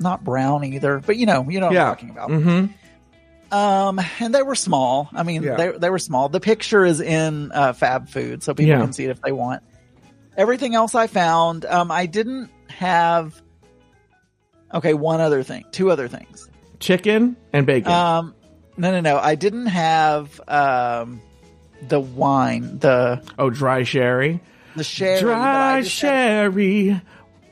[0.00, 0.98] not brown either.
[0.98, 1.84] But you know, you know what Yeah.
[1.90, 2.30] I'm talking about.
[2.30, 3.54] Mm-hmm.
[3.54, 5.08] Um, and they were small.
[5.12, 5.56] I mean, Yeah.
[5.56, 6.28] they they were small.
[6.28, 8.80] The picture is in uh, Fab Food, so people Yeah.
[8.80, 9.62] can see it if they want.
[10.36, 13.40] Everything else I found, um, I didn't have.
[14.74, 16.50] Okay, one other thing, two other things.
[16.80, 17.90] Chicken and bacon.
[17.92, 18.34] Um,
[18.76, 21.20] no, no, no, I didn't have um
[21.88, 24.40] the wine, the oh, dry sherry.
[24.76, 25.20] the sherry.
[25.20, 26.08] Dry I just had-
[26.54, 27.00] sherry.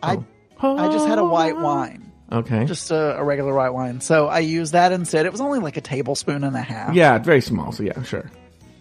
[0.03, 0.19] I
[0.63, 0.77] Oh.
[0.79, 2.65] I just had a white wine, Okay.
[2.65, 4.01] just a, a regular white wine.
[4.01, 5.27] So I used that instead.
[5.27, 6.95] It was only like a tablespoon and a half.
[6.95, 7.71] yeah, very small.
[7.73, 8.31] So yeah, sure.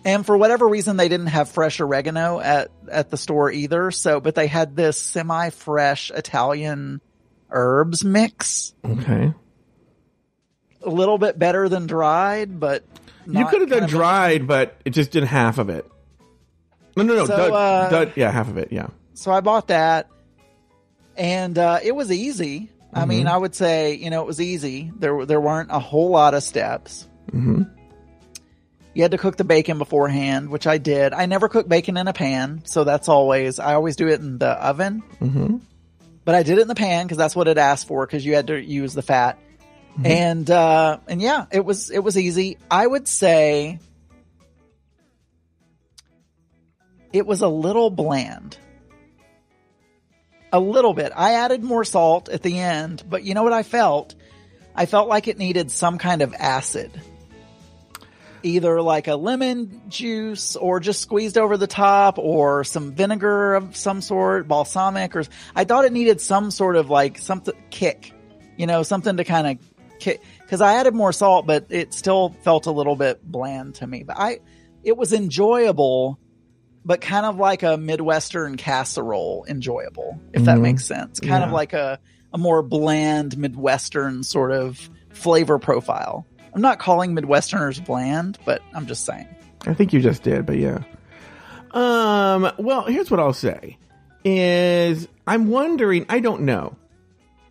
[0.05, 3.89] And for whatever reason, they didn't have fresh oregano at, at the store either.
[3.91, 7.01] So, but they had this semi-fresh Italian
[7.49, 8.73] herbs mix.
[8.85, 9.33] Okay.
[10.85, 12.83] A little bit better than dried, but
[13.25, 15.89] you could have done dried, but it just did half of it.
[16.97, 17.25] No, no, no.
[17.25, 18.71] So, dud- uh, dud- yeah, half of it.
[18.71, 18.87] Yeah.
[19.13, 20.09] so I bought that,
[21.17, 22.69] and uh, it was easy.
[22.93, 24.91] I mean, I would say you know it was easy.
[24.99, 27.07] There there weren't a whole lot of steps.
[27.31, 27.69] Mhm.
[28.93, 31.13] You had to cook the bacon beforehand, which I did.
[31.13, 34.37] I never cook bacon in a pan, so that's always I always do it in
[34.37, 35.01] the oven.
[35.19, 35.61] Mhm.
[36.25, 38.35] But I did it in the pan because that's what it asked for because you
[38.35, 39.39] had to use the fat.
[40.03, 42.57] And uh, and yeah, it was it was easy.
[42.69, 43.79] I would say
[47.11, 48.57] it was a little bland.
[50.51, 51.11] A little bit.
[51.15, 54.15] I added more salt at the end, but you know what I felt?
[54.75, 56.91] I felt like it needed some kind of acid.
[58.43, 63.75] Either like a lemon juice or just squeezed over the top or some vinegar of
[63.75, 65.23] some sort, balsamic or
[65.55, 68.11] I thought it needed some sort of like something kick,
[68.57, 72.65] you know, something to kind of cuz I added more salt but it still felt
[72.65, 74.03] a little bit bland to me.
[74.03, 74.39] But I
[74.83, 76.19] it was enjoyable
[76.85, 80.61] but kind of like a Midwestern casserole enjoyable, if that Mhm.
[80.63, 81.17] makes sense.
[81.21, 81.97] Kind of like a,
[82.33, 86.25] a more bland Midwestern sort of flavor profile.
[86.53, 89.27] I'm not calling Midwesterners bland, but I'm just saying.
[89.65, 90.79] I think you just did, but yeah.
[91.71, 93.77] Um, well, here's what I'll say
[94.25, 96.75] is I'm wondering, I don't know.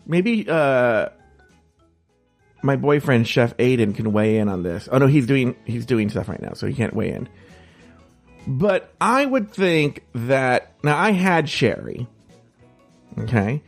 [0.06, 1.08] Maybe uh
[2.62, 4.88] my boyfriend Chef Aiden can weigh in on this.
[4.90, 7.28] Oh no, he's doing he's doing stuff right now, so he can't weigh in.
[8.46, 12.08] But I would think that now I had sherry.
[13.18, 13.62] Okay.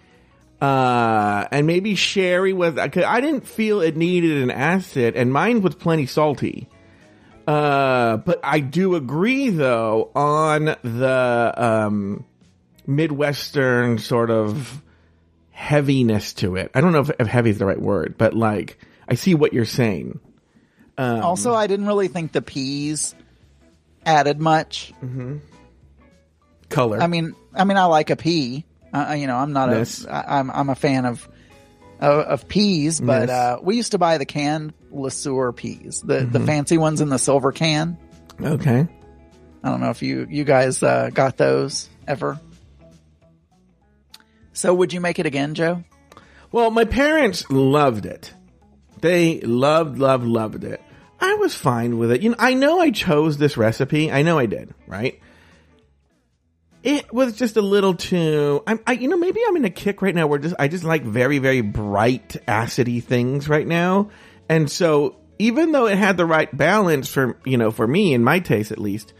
[0.60, 5.60] Uh, and maybe sherry was, cause I didn't feel it needed an acid and mine
[5.60, 6.68] was plenty salty.
[7.46, 12.24] Uh, but I do agree though on the, um,
[12.86, 14.82] Midwestern sort of
[15.54, 16.70] heaviness to it.
[16.74, 18.76] I don't know if, if heavy is the right word, but like,
[19.08, 20.18] I see what you're saying.
[20.98, 23.14] Um, also, I didn't really think the peas
[24.04, 24.92] added much.
[26.68, 27.00] color.
[27.00, 28.64] I mean, I mean, I like a pea.
[28.92, 30.04] Uh, you know, I'm not Yes.
[30.04, 31.28] a, I, I'm, I'm a fan of,
[32.00, 33.30] of, of peas, but, Yes.
[33.30, 36.32] uh, we used to buy the canned LeSueur peas, the, Mm-hmm.
[36.32, 37.96] the fancy ones in the silver can.
[38.40, 38.86] okay.
[39.62, 42.38] I don't know if you, you guys, uh, got those ever.
[44.54, 45.84] So would you make it again, Joe?
[46.50, 48.32] Well, my parents loved it.
[49.00, 50.80] They loved, loved, loved it.
[51.20, 52.22] I was fine with it.
[52.22, 54.10] You know, I know I chose this recipe.
[54.10, 55.20] I know I did, right?
[56.82, 58.62] It was just a little too.
[58.66, 60.84] I'm, I, you know, maybe I'm in a kick right now where just I just
[60.84, 64.10] like very, very bright, acidy things right now,
[64.48, 68.22] and so even though it had the right balance for you know for me in
[68.22, 69.14] my taste at least,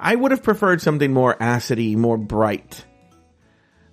[0.00, 2.84] I would have preferred something more acidy, more bright.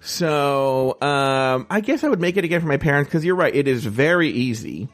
[0.02, 3.56] So, um, I guess I would make it again for my parents because you're right.
[3.56, 4.90] It is very easy.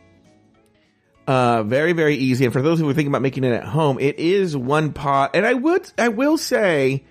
[1.25, 2.43] Uh, very, very easy.
[2.45, 5.31] And for those who are thinking about making it at home, it is one pot.
[5.33, 7.05] And I would, I will say,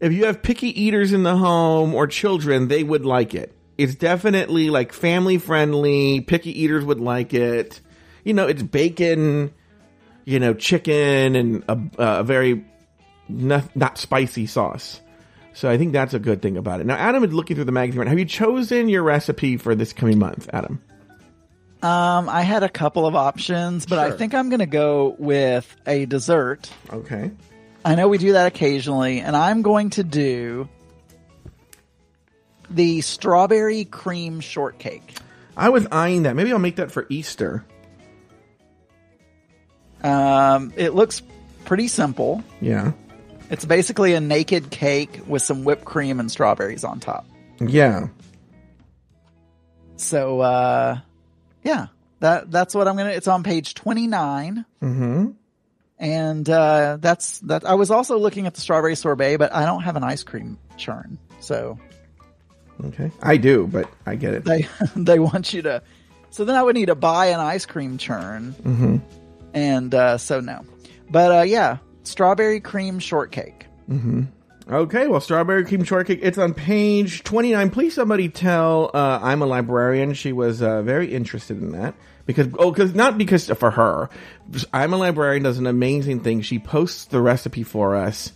[0.00, 3.56] if you have picky eaters in the home or children, they would like it.
[3.78, 6.20] It's definitely like family friendly.
[6.20, 7.80] Picky eaters would like it.
[8.24, 9.52] You know, it's bacon,
[10.24, 12.64] you know, chicken and a, a very
[13.28, 15.00] not, not spicy sauce.
[15.54, 16.86] So I think that's a good thing about it.
[16.86, 18.00] Now, Adam is looking through the magazine.
[18.00, 18.08] right.
[18.08, 20.80] Have you chosen your recipe for this coming month, Adam?
[21.82, 25.76] Um, I had a couple of options, but I think I'm going to go with
[25.86, 26.70] a dessert.
[26.90, 27.32] Okay.
[27.84, 30.68] I know we do that occasionally, and I'm going to do
[32.70, 35.16] the strawberry cream shortcake.
[35.56, 36.36] I was eyeing that.
[36.36, 37.64] Maybe I'll make that for Easter.
[40.02, 41.20] Um, it looks
[41.64, 42.42] pretty simple.
[42.60, 42.92] Yeah.
[43.52, 47.26] It's basically a naked cake with some whipped cream and strawberries on top.
[47.60, 48.08] Yeah.
[49.96, 50.98] So, uh,
[51.62, 51.88] yeah,
[52.20, 54.64] that, that's what I'm going to, it's on page 29.
[54.82, 55.30] Mm-hmm.
[55.98, 59.82] And, uh, that's, that, I was also looking at the strawberry sorbet, but I don't
[59.82, 61.18] have an ice cream churn.
[61.40, 61.78] So
[62.82, 63.10] Okay.
[63.22, 64.44] I do, but I get it.
[64.44, 65.82] they, they want you to,
[66.30, 68.54] so then I would need to buy an ice cream churn.
[68.62, 68.96] Mm-hmm.
[69.52, 70.64] And, uh, so no,
[71.10, 73.66] but, uh, yeah, strawberry cream shortcake.
[74.70, 76.20] Okay, well, strawberry cream shortcake.
[76.22, 77.70] It's on page 29.
[77.70, 80.14] Please somebody tell uh, I'm a librarian.
[80.14, 81.94] She was uh, very interested in that.
[82.24, 84.08] Because, oh, because not because for her.
[84.72, 86.42] I'm a librarian does an amazing thing.
[86.42, 88.32] She posts the recipe for us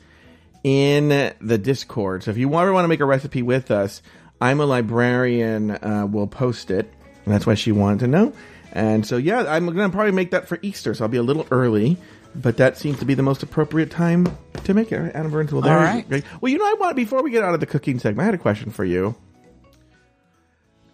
[0.65, 2.25] in the Discord.
[2.25, 4.03] So if you ever want to make a recipe with us,
[4.41, 6.93] I'm a librarian uh, will post it.
[7.25, 8.33] And that's why she wanted to know.
[8.73, 10.93] And so, yeah, I'm to probably make that for Easter.
[10.95, 11.97] So I'll be a little early.
[12.41, 14.27] But that seems to be the most appropriate time
[14.65, 15.15] to make it.
[15.15, 16.09] Adam Burns, well, there All you right.
[16.09, 16.21] go.
[16.41, 18.35] Well, you know, I want before we get out of the cooking segment, I had
[18.35, 19.15] a question for you.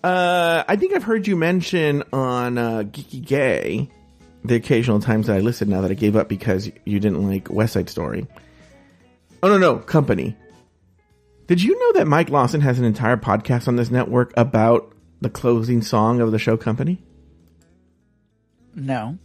[0.04, 3.90] Uh, I think I've heard you mention on uh, Geeky Gay
[4.44, 5.70] the occasional times that I listened.
[5.70, 8.26] Now that I gave up because you didn't like West Side Story.
[9.42, 10.36] Oh no, no, Company.
[11.46, 15.30] Did you know that Mike Lawson has an entire podcast on this network about the
[15.30, 17.02] closing song of the show company?
[18.74, 19.18] No.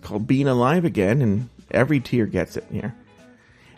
[0.00, 0.06] Yeah.
[0.06, 2.94] It's called Being Alive Again, and every tier gets it here.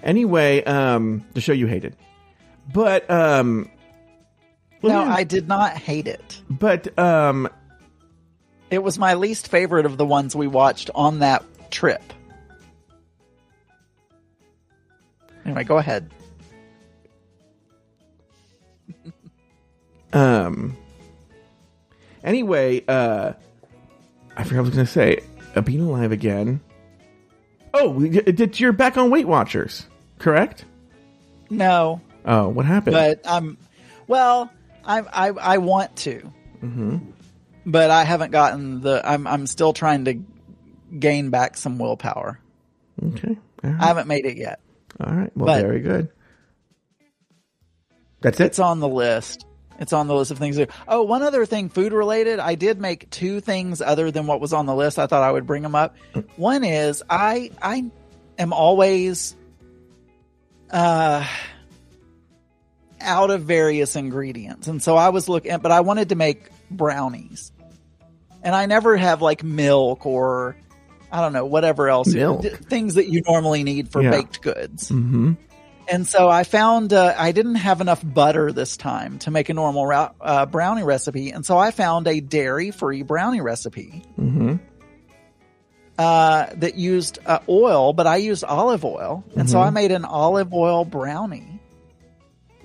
[0.03, 1.97] Anyway, um, the show you hated.
[2.73, 3.69] But, um,
[4.83, 6.41] No, me- I did not hate it.
[6.49, 7.49] but, um,
[8.71, 12.03] It was my least favorite of the ones we watched on that trip.
[15.45, 16.11] Anyway, go ahead.
[20.13, 20.77] um,
[22.25, 23.33] anyway, uh,
[24.37, 25.21] I forgot what I was going to say.
[25.55, 26.61] Uh, Being Alive Again.
[27.75, 29.87] Oh, did you're back on Weight Watchers,
[30.19, 30.65] correct?
[31.51, 32.95] No, Oh, what happened?
[32.95, 33.57] but I'm
[34.07, 34.51] well.
[34.85, 36.33] I I I want to,
[36.63, 36.99] mm-hmm.
[37.67, 39.01] but I haven't gotten the.
[39.05, 40.21] I'm I'm still trying to
[40.99, 42.39] gain back some willpower.
[43.03, 43.37] okay.
[43.63, 43.75] Right.
[43.81, 44.61] I haven't made it yet.
[45.01, 45.31] All right.
[45.37, 46.09] Well, but- very good.
[48.21, 48.47] That's it.
[48.47, 49.47] It's on the list.
[49.83, 50.67] It's on the list of things do.
[50.87, 52.39] Oh, one other thing, food related.
[52.39, 54.99] I did make two things other than what was on the list.
[54.99, 55.97] I thought I would bring them up.
[56.37, 57.91] One is I I
[58.39, 59.35] am always
[60.71, 61.27] uh
[63.01, 67.51] out of various ingredients, and so I was looking, but I wanted to make brownies,
[68.43, 70.57] and I never have like milk or
[71.11, 74.13] I don't know whatever else things that you normally need for Yeah.
[74.13, 74.91] baked goods.
[74.91, 75.33] mm-hmm.
[75.89, 79.55] And so I found uh, I didn't have enough butter this time to make a
[79.55, 84.57] normal uh, brownie recipe, and so I found a dairy-free brownie recipe Mm-hmm.
[85.99, 89.75] uh, that used uh, oil, but I used olive oil, and so I Mm-hmm.
[89.75, 91.61] made an olive oil brownie.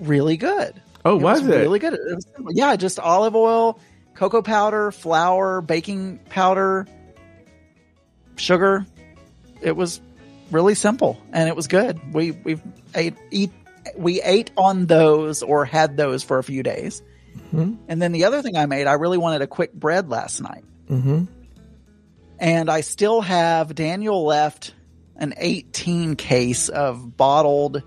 [0.00, 0.80] Really good.
[1.04, 1.50] Oh, was, it?
[1.50, 1.94] really good?
[1.94, 3.78] It was yeah, just olive oil,
[4.14, 6.86] cocoa powder, flour, baking powder,
[8.36, 8.86] sugar.
[9.60, 10.00] It was
[10.50, 12.14] really simple and it was good.
[12.14, 12.60] We we
[12.94, 13.50] ate eat
[13.96, 17.02] we ate on those or had those for a few days.
[17.88, 20.64] And then the other thing I made, I really wanted a quick bread last night.
[20.90, 21.24] Mm-hmm.
[22.38, 24.74] And I still have Daniel left
[25.16, 27.82] an 18 case of bottled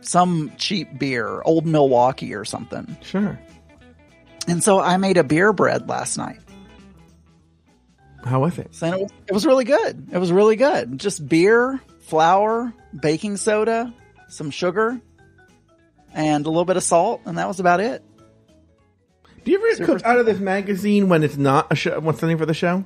[0.00, 2.96] some cheap beer, Old Milwaukee or something.
[3.02, 3.38] Sure.
[4.48, 6.40] And so I made a beer bread last night.
[8.24, 8.74] How was it?
[8.74, 10.08] So it was, it was really good.
[10.12, 10.98] It was really good.
[10.98, 13.94] Just beer, flour, baking soda,
[14.28, 15.00] some sugar,
[16.12, 18.04] and a little bit of salt, and that was about it.
[19.44, 21.98] Do you ever Super cook out of this magazine when it's not a show?
[22.00, 22.84] What's something for the show?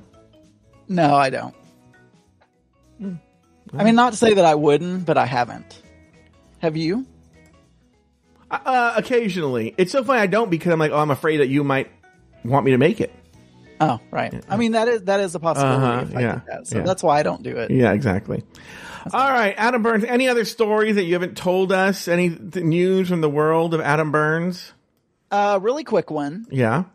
[0.87, 1.55] No, I don't.
[3.77, 5.81] I mean, not to say that I wouldn't, but I haven't.
[6.59, 7.05] Have you?
[8.49, 9.73] Uh, occasionally.
[9.77, 11.91] It's so funny I don't because I'm like, oh, I'm afraid that you might
[12.43, 13.11] want me to make it.
[13.81, 14.33] Oh, right.
[14.47, 15.83] I mean, that is that is a possibility.
[15.85, 16.67] Uh-huh, if I yeah, that.
[16.67, 16.83] So yeah.
[16.83, 17.71] that's why I don't do it.
[17.71, 18.43] Yeah, exactly.
[19.13, 20.03] All right, Adam Burns.
[20.03, 22.07] Any other stories that you haven't told us?
[22.07, 24.73] Any th- news from the world of Adam Burns?
[25.29, 26.47] Uh, really quick one.
[26.49, 26.85] Yeah.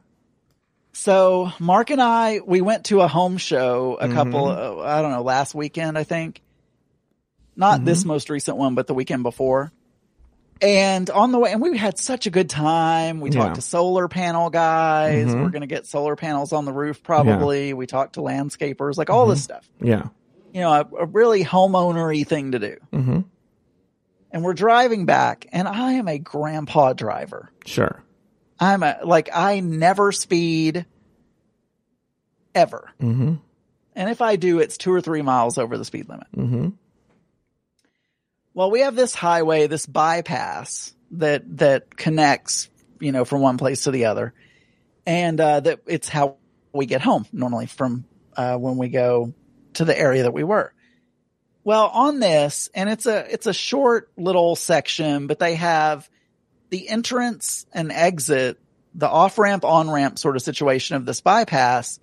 [0.93, 4.11] So Mark and I, we went to a home show Mm-hmm.
[4.11, 6.41] a couple, uh, I don't know, last weekend, I think.
[7.57, 7.85] Not Mm-hmm.
[7.85, 9.71] this most recent one, but the weekend before.
[10.63, 13.21] And on the way, and we had such a good time.
[13.21, 13.45] We talked Yeah.
[13.47, 13.55] Mm-hmm.
[13.55, 15.27] to solar panel guys.
[15.35, 17.73] We're going to get solar panels on the roof probably.
[17.73, 19.31] We talked to landscapers, like all Mm-hmm.
[19.31, 19.69] this stuff.
[19.81, 20.09] Yeah.
[20.53, 22.77] You know, a, a really homeownery thing to do.
[22.93, 23.21] Mm-hmm.
[24.33, 27.51] And we're driving back, and I am a grandpa driver.
[27.65, 28.03] Sure.
[28.61, 30.85] I'm a like I never speed
[32.55, 32.91] ever.
[33.01, 33.35] Mm-hmm.
[33.97, 36.27] And if I do, it's two or three miles over the speed limit.
[38.55, 43.85] Well, we have this highway, this bypass that that connects, you know, from one place
[43.85, 44.35] to the other,
[45.07, 46.37] and uh, that it's how
[46.73, 48.05] we get home normally from
[48.37, 49.33] uh, when we go
[49.75, 50.73] to the area that we were.
[51.63, 56.09] Well, on this, and it's a it's a short little section, but they have
[56.71, 58.59] the entrance and exit,
[58.95, 62.01] the off ramp, on ramp sort of situation of this bypass.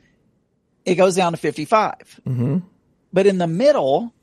[0.85, 2.59] It goes down to fifty five, Mm-hmm.
[3.11, 4.13] but in the middle,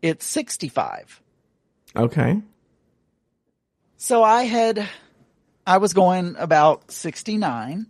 [0.00, 1.20] it's sixty five.
[1.96, 2.40] Okay.
[3.96, 4.86] So I had,
[5.66, 7.86] I was going about 69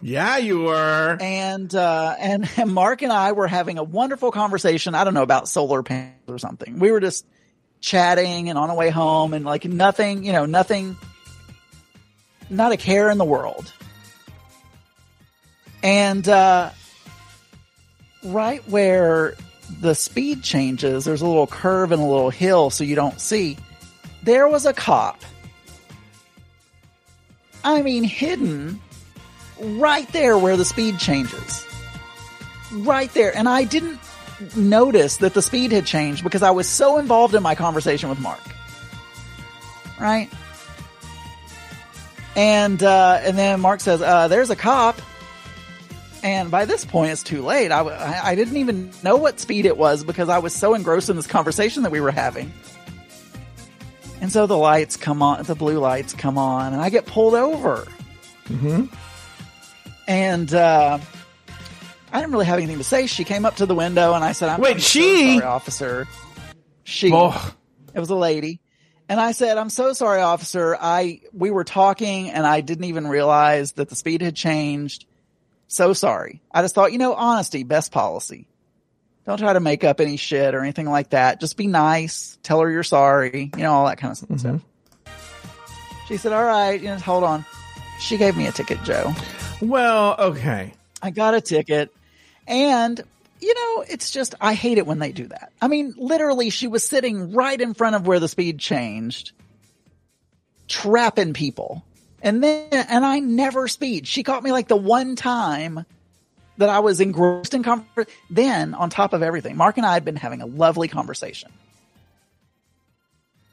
[0.00, 1.16] Yeah, you were.
[1.20, 4.94] and, uh, and Mark and I were having a wonderful conversation.
[4.94, 6.78] I don't know about solar panels or something.
[6.78, 7.26] We were just
[7.80, 10.96] chatting and on our way home and like nothing, you know, nothing,
[12.48, 13.72] not a care in the world.
[15.82, 16.70] And, uh,
[18.24, 19.34] right where
[19.80, 23.56] the speed changes, there's a little curve and a little hill so you don't see.
[24.22, 25.20] There was a cop.
[27.64, 28.80] I mean, hidden
[29.60, 31.66] right there where the speed changes.
[32.72, 33.36] Right there.
[33.36, 34.00] And I didn't
[34.56, 38.18] notice that the speed had changed because I was so involved in my conversation with
[38.18, 38.40] Mark.
[40.00, 40.28] right?
[42.34, 45.00] And uh, and then Mark says, uh, "There's a cop."
[46.22, 47.72] And by this point, it's too late.
[47.72, 50.74] I, w- I I didn't even know what speed it was because I was so
[50.74, 52.52] engrossed in this conversation that we were having.
[54.20, 57.34] And so the lights come on, the blue lights come on, and I get pulled
[57.34, 57.88] over.
[58.46, 58.84] hmm
[60.06, 60.98] And uh,
[62.12, 63.06] I didn't really have anything to say.
[63.08, 65.34] She came up to the window, and I said, "I'm Wait, I'm so she?
[65.38, 66.06] sorry, officer."
[66.84, 67.10] She.
[67.12, 67.54] Oh,
[67.94, 68.60] It was a lady.
[69.08, 70.76] And I said, I'm so sorry, officer.
[70.80, 75.04] I, we were talking and I didn't even realize that the speed had changed.
[75.72, 76.42] So sorry.
[76.52, 78.46] I just thought, you know, honesty, best policy.
[79.24, 81.40] Don't try to make up any shit or anything like that.
[81.40, 82.36] Just be nice.
[82.42, 83.50] Tell her you're sorry.
[83.56, 84.36] You know, all that kind of mm-hmm.
[84.36, 84.60] stuff.
[86.08, 87.46] She said, all right, you know, hold on.
[88.00, 89.14] She gave me a ticket, Joe.
[89.62, 90.74] well, okay.
[91.00, 91.90] I got a ticket
[92.46, 93.02] and
[93.40, 95.52] you know, it's just, I hate it when they do that.
[95.62, 99.32] I mean, literally she was sitting right in front of where the speed changed,
[100.68, 101.82] trapping people.
[102.22, 104.06] And then, and I never speed.
[104.06, 105.84] She caught me like the one time
[106.58, 108.12] that I was engrossed in conversation.
[108.30, 111.50] Then on top of everything, Mark and I had been having a lovely conversation.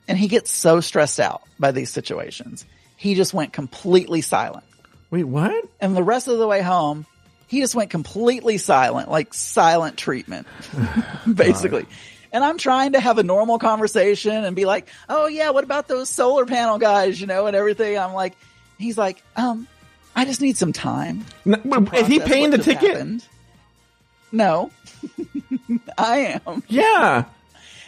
[0.07, 2.65] And he gets so stressed out by these situations.
[2.95, 4.65] He just went completely silent.
[5.09, 5.65] Wait, what?
[5.79, 7.05] And the rest of the way home,
[7.47, 10.45] he just went completely silent, like silent treatment,
[11.33, 11.87] basically.
[12.31, 15.87] And I'm trying to have a normal conversation and be like, oh yeah, what about
[15.87, 17.97] those solar panel guys, you know, and everything.
[17.97, 18.35] I'm like,
[18.79, 19.67] he's like, um,
[20.15, 21.25] I just need some time.
[21.45, 21.61] N-
[21.93, 22.91] is he paying the ticket?
[22.91, 23.25] happened."
[24.31, 24.71] No,
[25.97, 26.63] I am.
[26.67, 27.25] Yeah.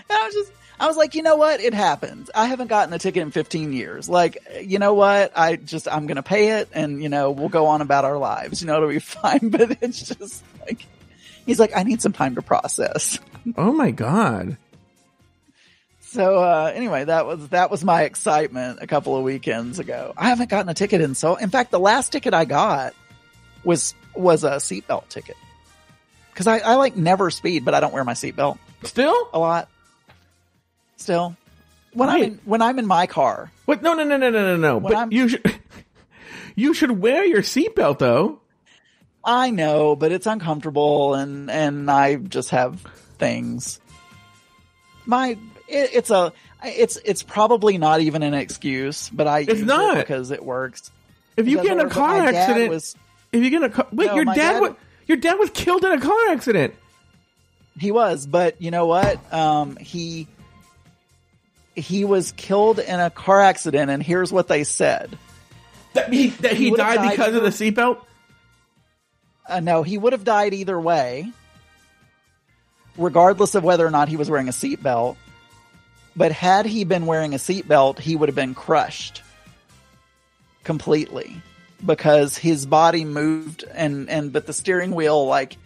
[0.10, 1.62] And I was just, I was like, you know what?
[1.62, 2.32] It happens.
[2.34, 4.10] I haven't gotten a ticket in 15 years.
[4.10, 5.32] Like, you know what?
[5.36, 8.18] I just, I'm going to pay it and, you know, we'll go on about our
[8.18, 8.62] lives.
[8.62, 9.50] You know, it'll be fine.
[9.50, 10.86] But it's just like,
[11.46, 13.20] he's like, I need some time to process.
[13.56, 14.58] Oh my god.
[16.12, 20.14] So, uh, anyway, that was, that was my excitement a couple of weekends ago.
[20.18, 22.93] I haven't gotten a ticket in so, in fact, the last ticket I got
[23.64, 25.38] was, was a seatbelt ticket.
[26.36, 29.30] Cause I, I like never speed, but I don't wear my seatbelt Still?
[29.34, 29.70] a lot.
[30.97, 31.38] Still.
[31.93, 33.82] When I'm in, when I'm in my car, What?
[33.82, 34.80] No, no, no, no, no, no, no.
[34.82, 35.59] But I'm- you should.
[36.53, 38.41] You should wear your seatbelt though.
[39.24, 42.82] I know, but it's uncomfortable and, and I just have
[43.18, 43.80] things.
[45.05, 45.38] My,
[45.72, 49.97] it, it's a, it's, it's probably not even an excuse, but I It's use not.
[49.97, 50.91] it because it works.
[51.38, 52.95] If you get in a car accident, was,
[53.32, 54.74] if you get in a car, wait, No, your dad, dad- was
[55.07, 56.76] your dad was killed in a car accident.
[57.80, 59.34] he was, but you know what?
[59.34, 60.28] Um, he,
[61.76, 65.17] he was killed in a car accident and here's what they said.
[65.93, 68.01] That he that he, He died, died because of the seatbelt.
[69.47, 71.32] Uh, no, he would have died either way,
[72.97, 75.17] regardless of whether or not he was wearing a seatbelt.
[76.16, 79.22] But had he been wearing a seatbelt, he would have been crushed
[80.64, 81.41] completely
[81.86, 85.57] because his body moved and, and, but the steering wheel, like,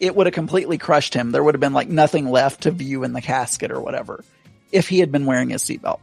[0.00, 1.30] it would have completely crushed him.
[1.30, 4.24] There would have been like nothing left to view in the casket or whatever
[4.72, 6.00] if he had been wearing his seatbelt.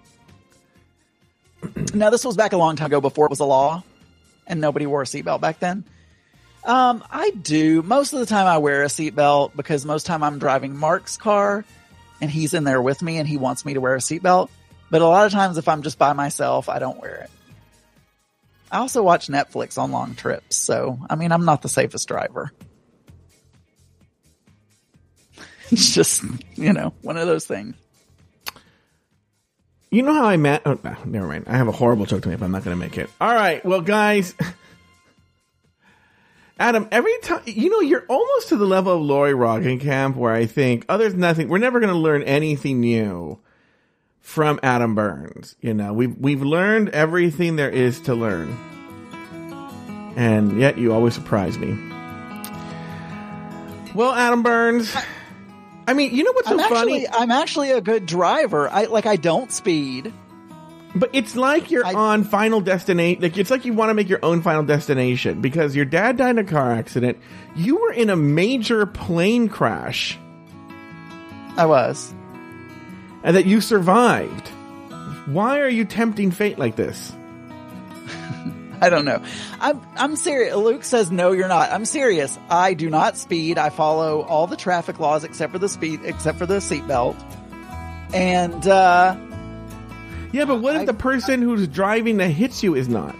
[1.94, 3.84] now, this was back a long time ago before it was a law
[4.48, 5.84] and nobody wore a seatbelt back then.
[6.64, 7.82] Um, I do.
[7.82, 11.66] Most of the time I wear a seatbelt because most time I'm driving Mark's car
[12.22, 14.50] and he's in there with me and he wants me to wear a seatbelt.
[14.90, 17.30] But a lot of times if I'm just by myself, I don't wear it.
[18.72, 20.56] I also watch Netflix on long trips.
[20.56, 22.52] So, I mean, I'm not the safest driver.
[25.74, 26.22] It's just,
[26.56, 27.76] you know, one of those things.
[29.90, 30.64] You know how I met?
[30.66, 31.46] Oh, never mind.
[31.48, 33.10] I have a horrible joke to make, but I'm not going to make it.
[33.22, 33.64] All right.
[33.66, 34.36] Well, guys,
[36.62, 40.46] Adam, every time you know, you're almost to the level of Lori Roggenkamp, where I
[40.46, 41.50] think, oh, there's nothing.
[41.50, 43.40] We're never going to learn anything new
[44.20, 45.56] from Adam Burns.
[45.60, 48.56] You know, we've we've learned everything there is to learn,
[50.16, 51.72] and yet you always surprise me.
[53.96, 54.96] Well, Adam Burns.
[55.88, 57.08] I mean, you know what's so I'm funny?
[57.08, 58.70] actually, I'm actually a good driver.
[58.70, 60.14] I like, I don't speed.
[60.94, 63.22] But it's like you're I- on Final Destination.
[63.22, 66.32] Like it's like you want to make your own Final Destination because your dad died
[66.32, 67.18] in a car accident.
[67.56, 70.18] You were in a major plane crash,
[71.58, 72.14] I was.
[73.24, 74.50] and that you survived.
[75.28, 77.14] Why are you tempting fate like this?
[78.82, 79.24] I don't know.
[79.60, 80.56] I'm I'm serious.
[80.56, 81.72] Luke says no, you're not.
[81.72, 82.38] I'm serious.
[82.50, 83.58] I do not speed.
[83.58, 87.16] I follow all the traffic laws except for the speed, except for the seatbelt.
[88.14, 89.16] And uh,
[90.32, 93.16] Yeah, but what if I- the person who's driving that hits you is not?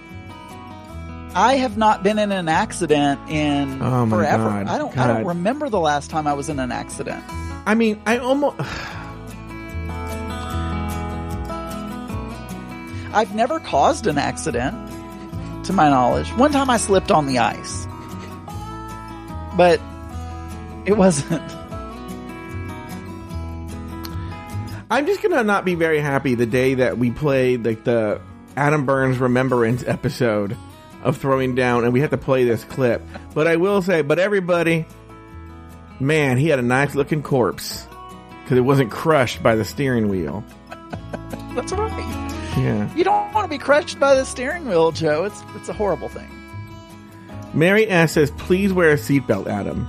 [1.34, 4.44] I have not been in an accident in Oh forever.
[4.50, 4.68] God.
[4.68, 4.98] I don't.
[4.98, 7.24] I don't remember the last time I was in an accident.
[7.66, 8.58] I mean, I almost.
[13.14, 14.74] I've never caused an accident,
[15.66, 16.30] to my knowledge.
[16.34, 17.86] One time I slipped on the ice,
[19.58, 19.80] but
[20.86, 21.42] it wasn't.
[24.92, 28.20] I'm just gonna not be very happy the day that we played like the
[28.58, 30.58] Adam Burns Remembrance episode
[31.02, 33.02] of throwing down, and we have to play this clip.
[33.34, 34.86] But I will say, but everybody,
[36.02, 37.88] man, he had a nice looking corpse
[38.44, 40.44] because it wasn't crushed by the steering wheel.
[41.56, 42.54] That's right.
[42.58, 42.94] Yeah.
[42.94, 45.24] You don't want to be crushed by the steering wheel, Joe.
[45.24, 46.30] It's it's a horrible thing.
[47.54, 49.88] Mary S says, "Please wear a seatbelt, Adam."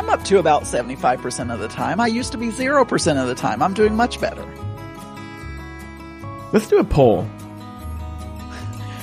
[0.00, 2.00] I'm up to about 75% of the time.
[2.00, 3.62] I used to be 0% of the time.
[3.62, 4.46] I'm doing much better.
[6.54, 7.28] Let's do a poll.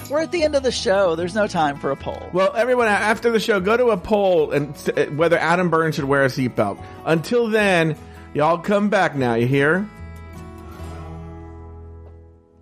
[0.10, 1.16] We're at the end of the show.
[1.16, 2.32] There's no time for a poll.
[2.34, 6.06] Well, everyone, after the show, go to a poll and uh, whether Adam Burns should
[6.06, 6.84] wear a seatbelt.
[7.06, 7.95] Until then,
[8.34, 9.36] y'all come back now.
[9.36, 9.88] You hear?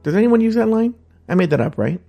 [0.03, 0.93] Does anyone use that line?
[1.29, 2.01] I made that up, right?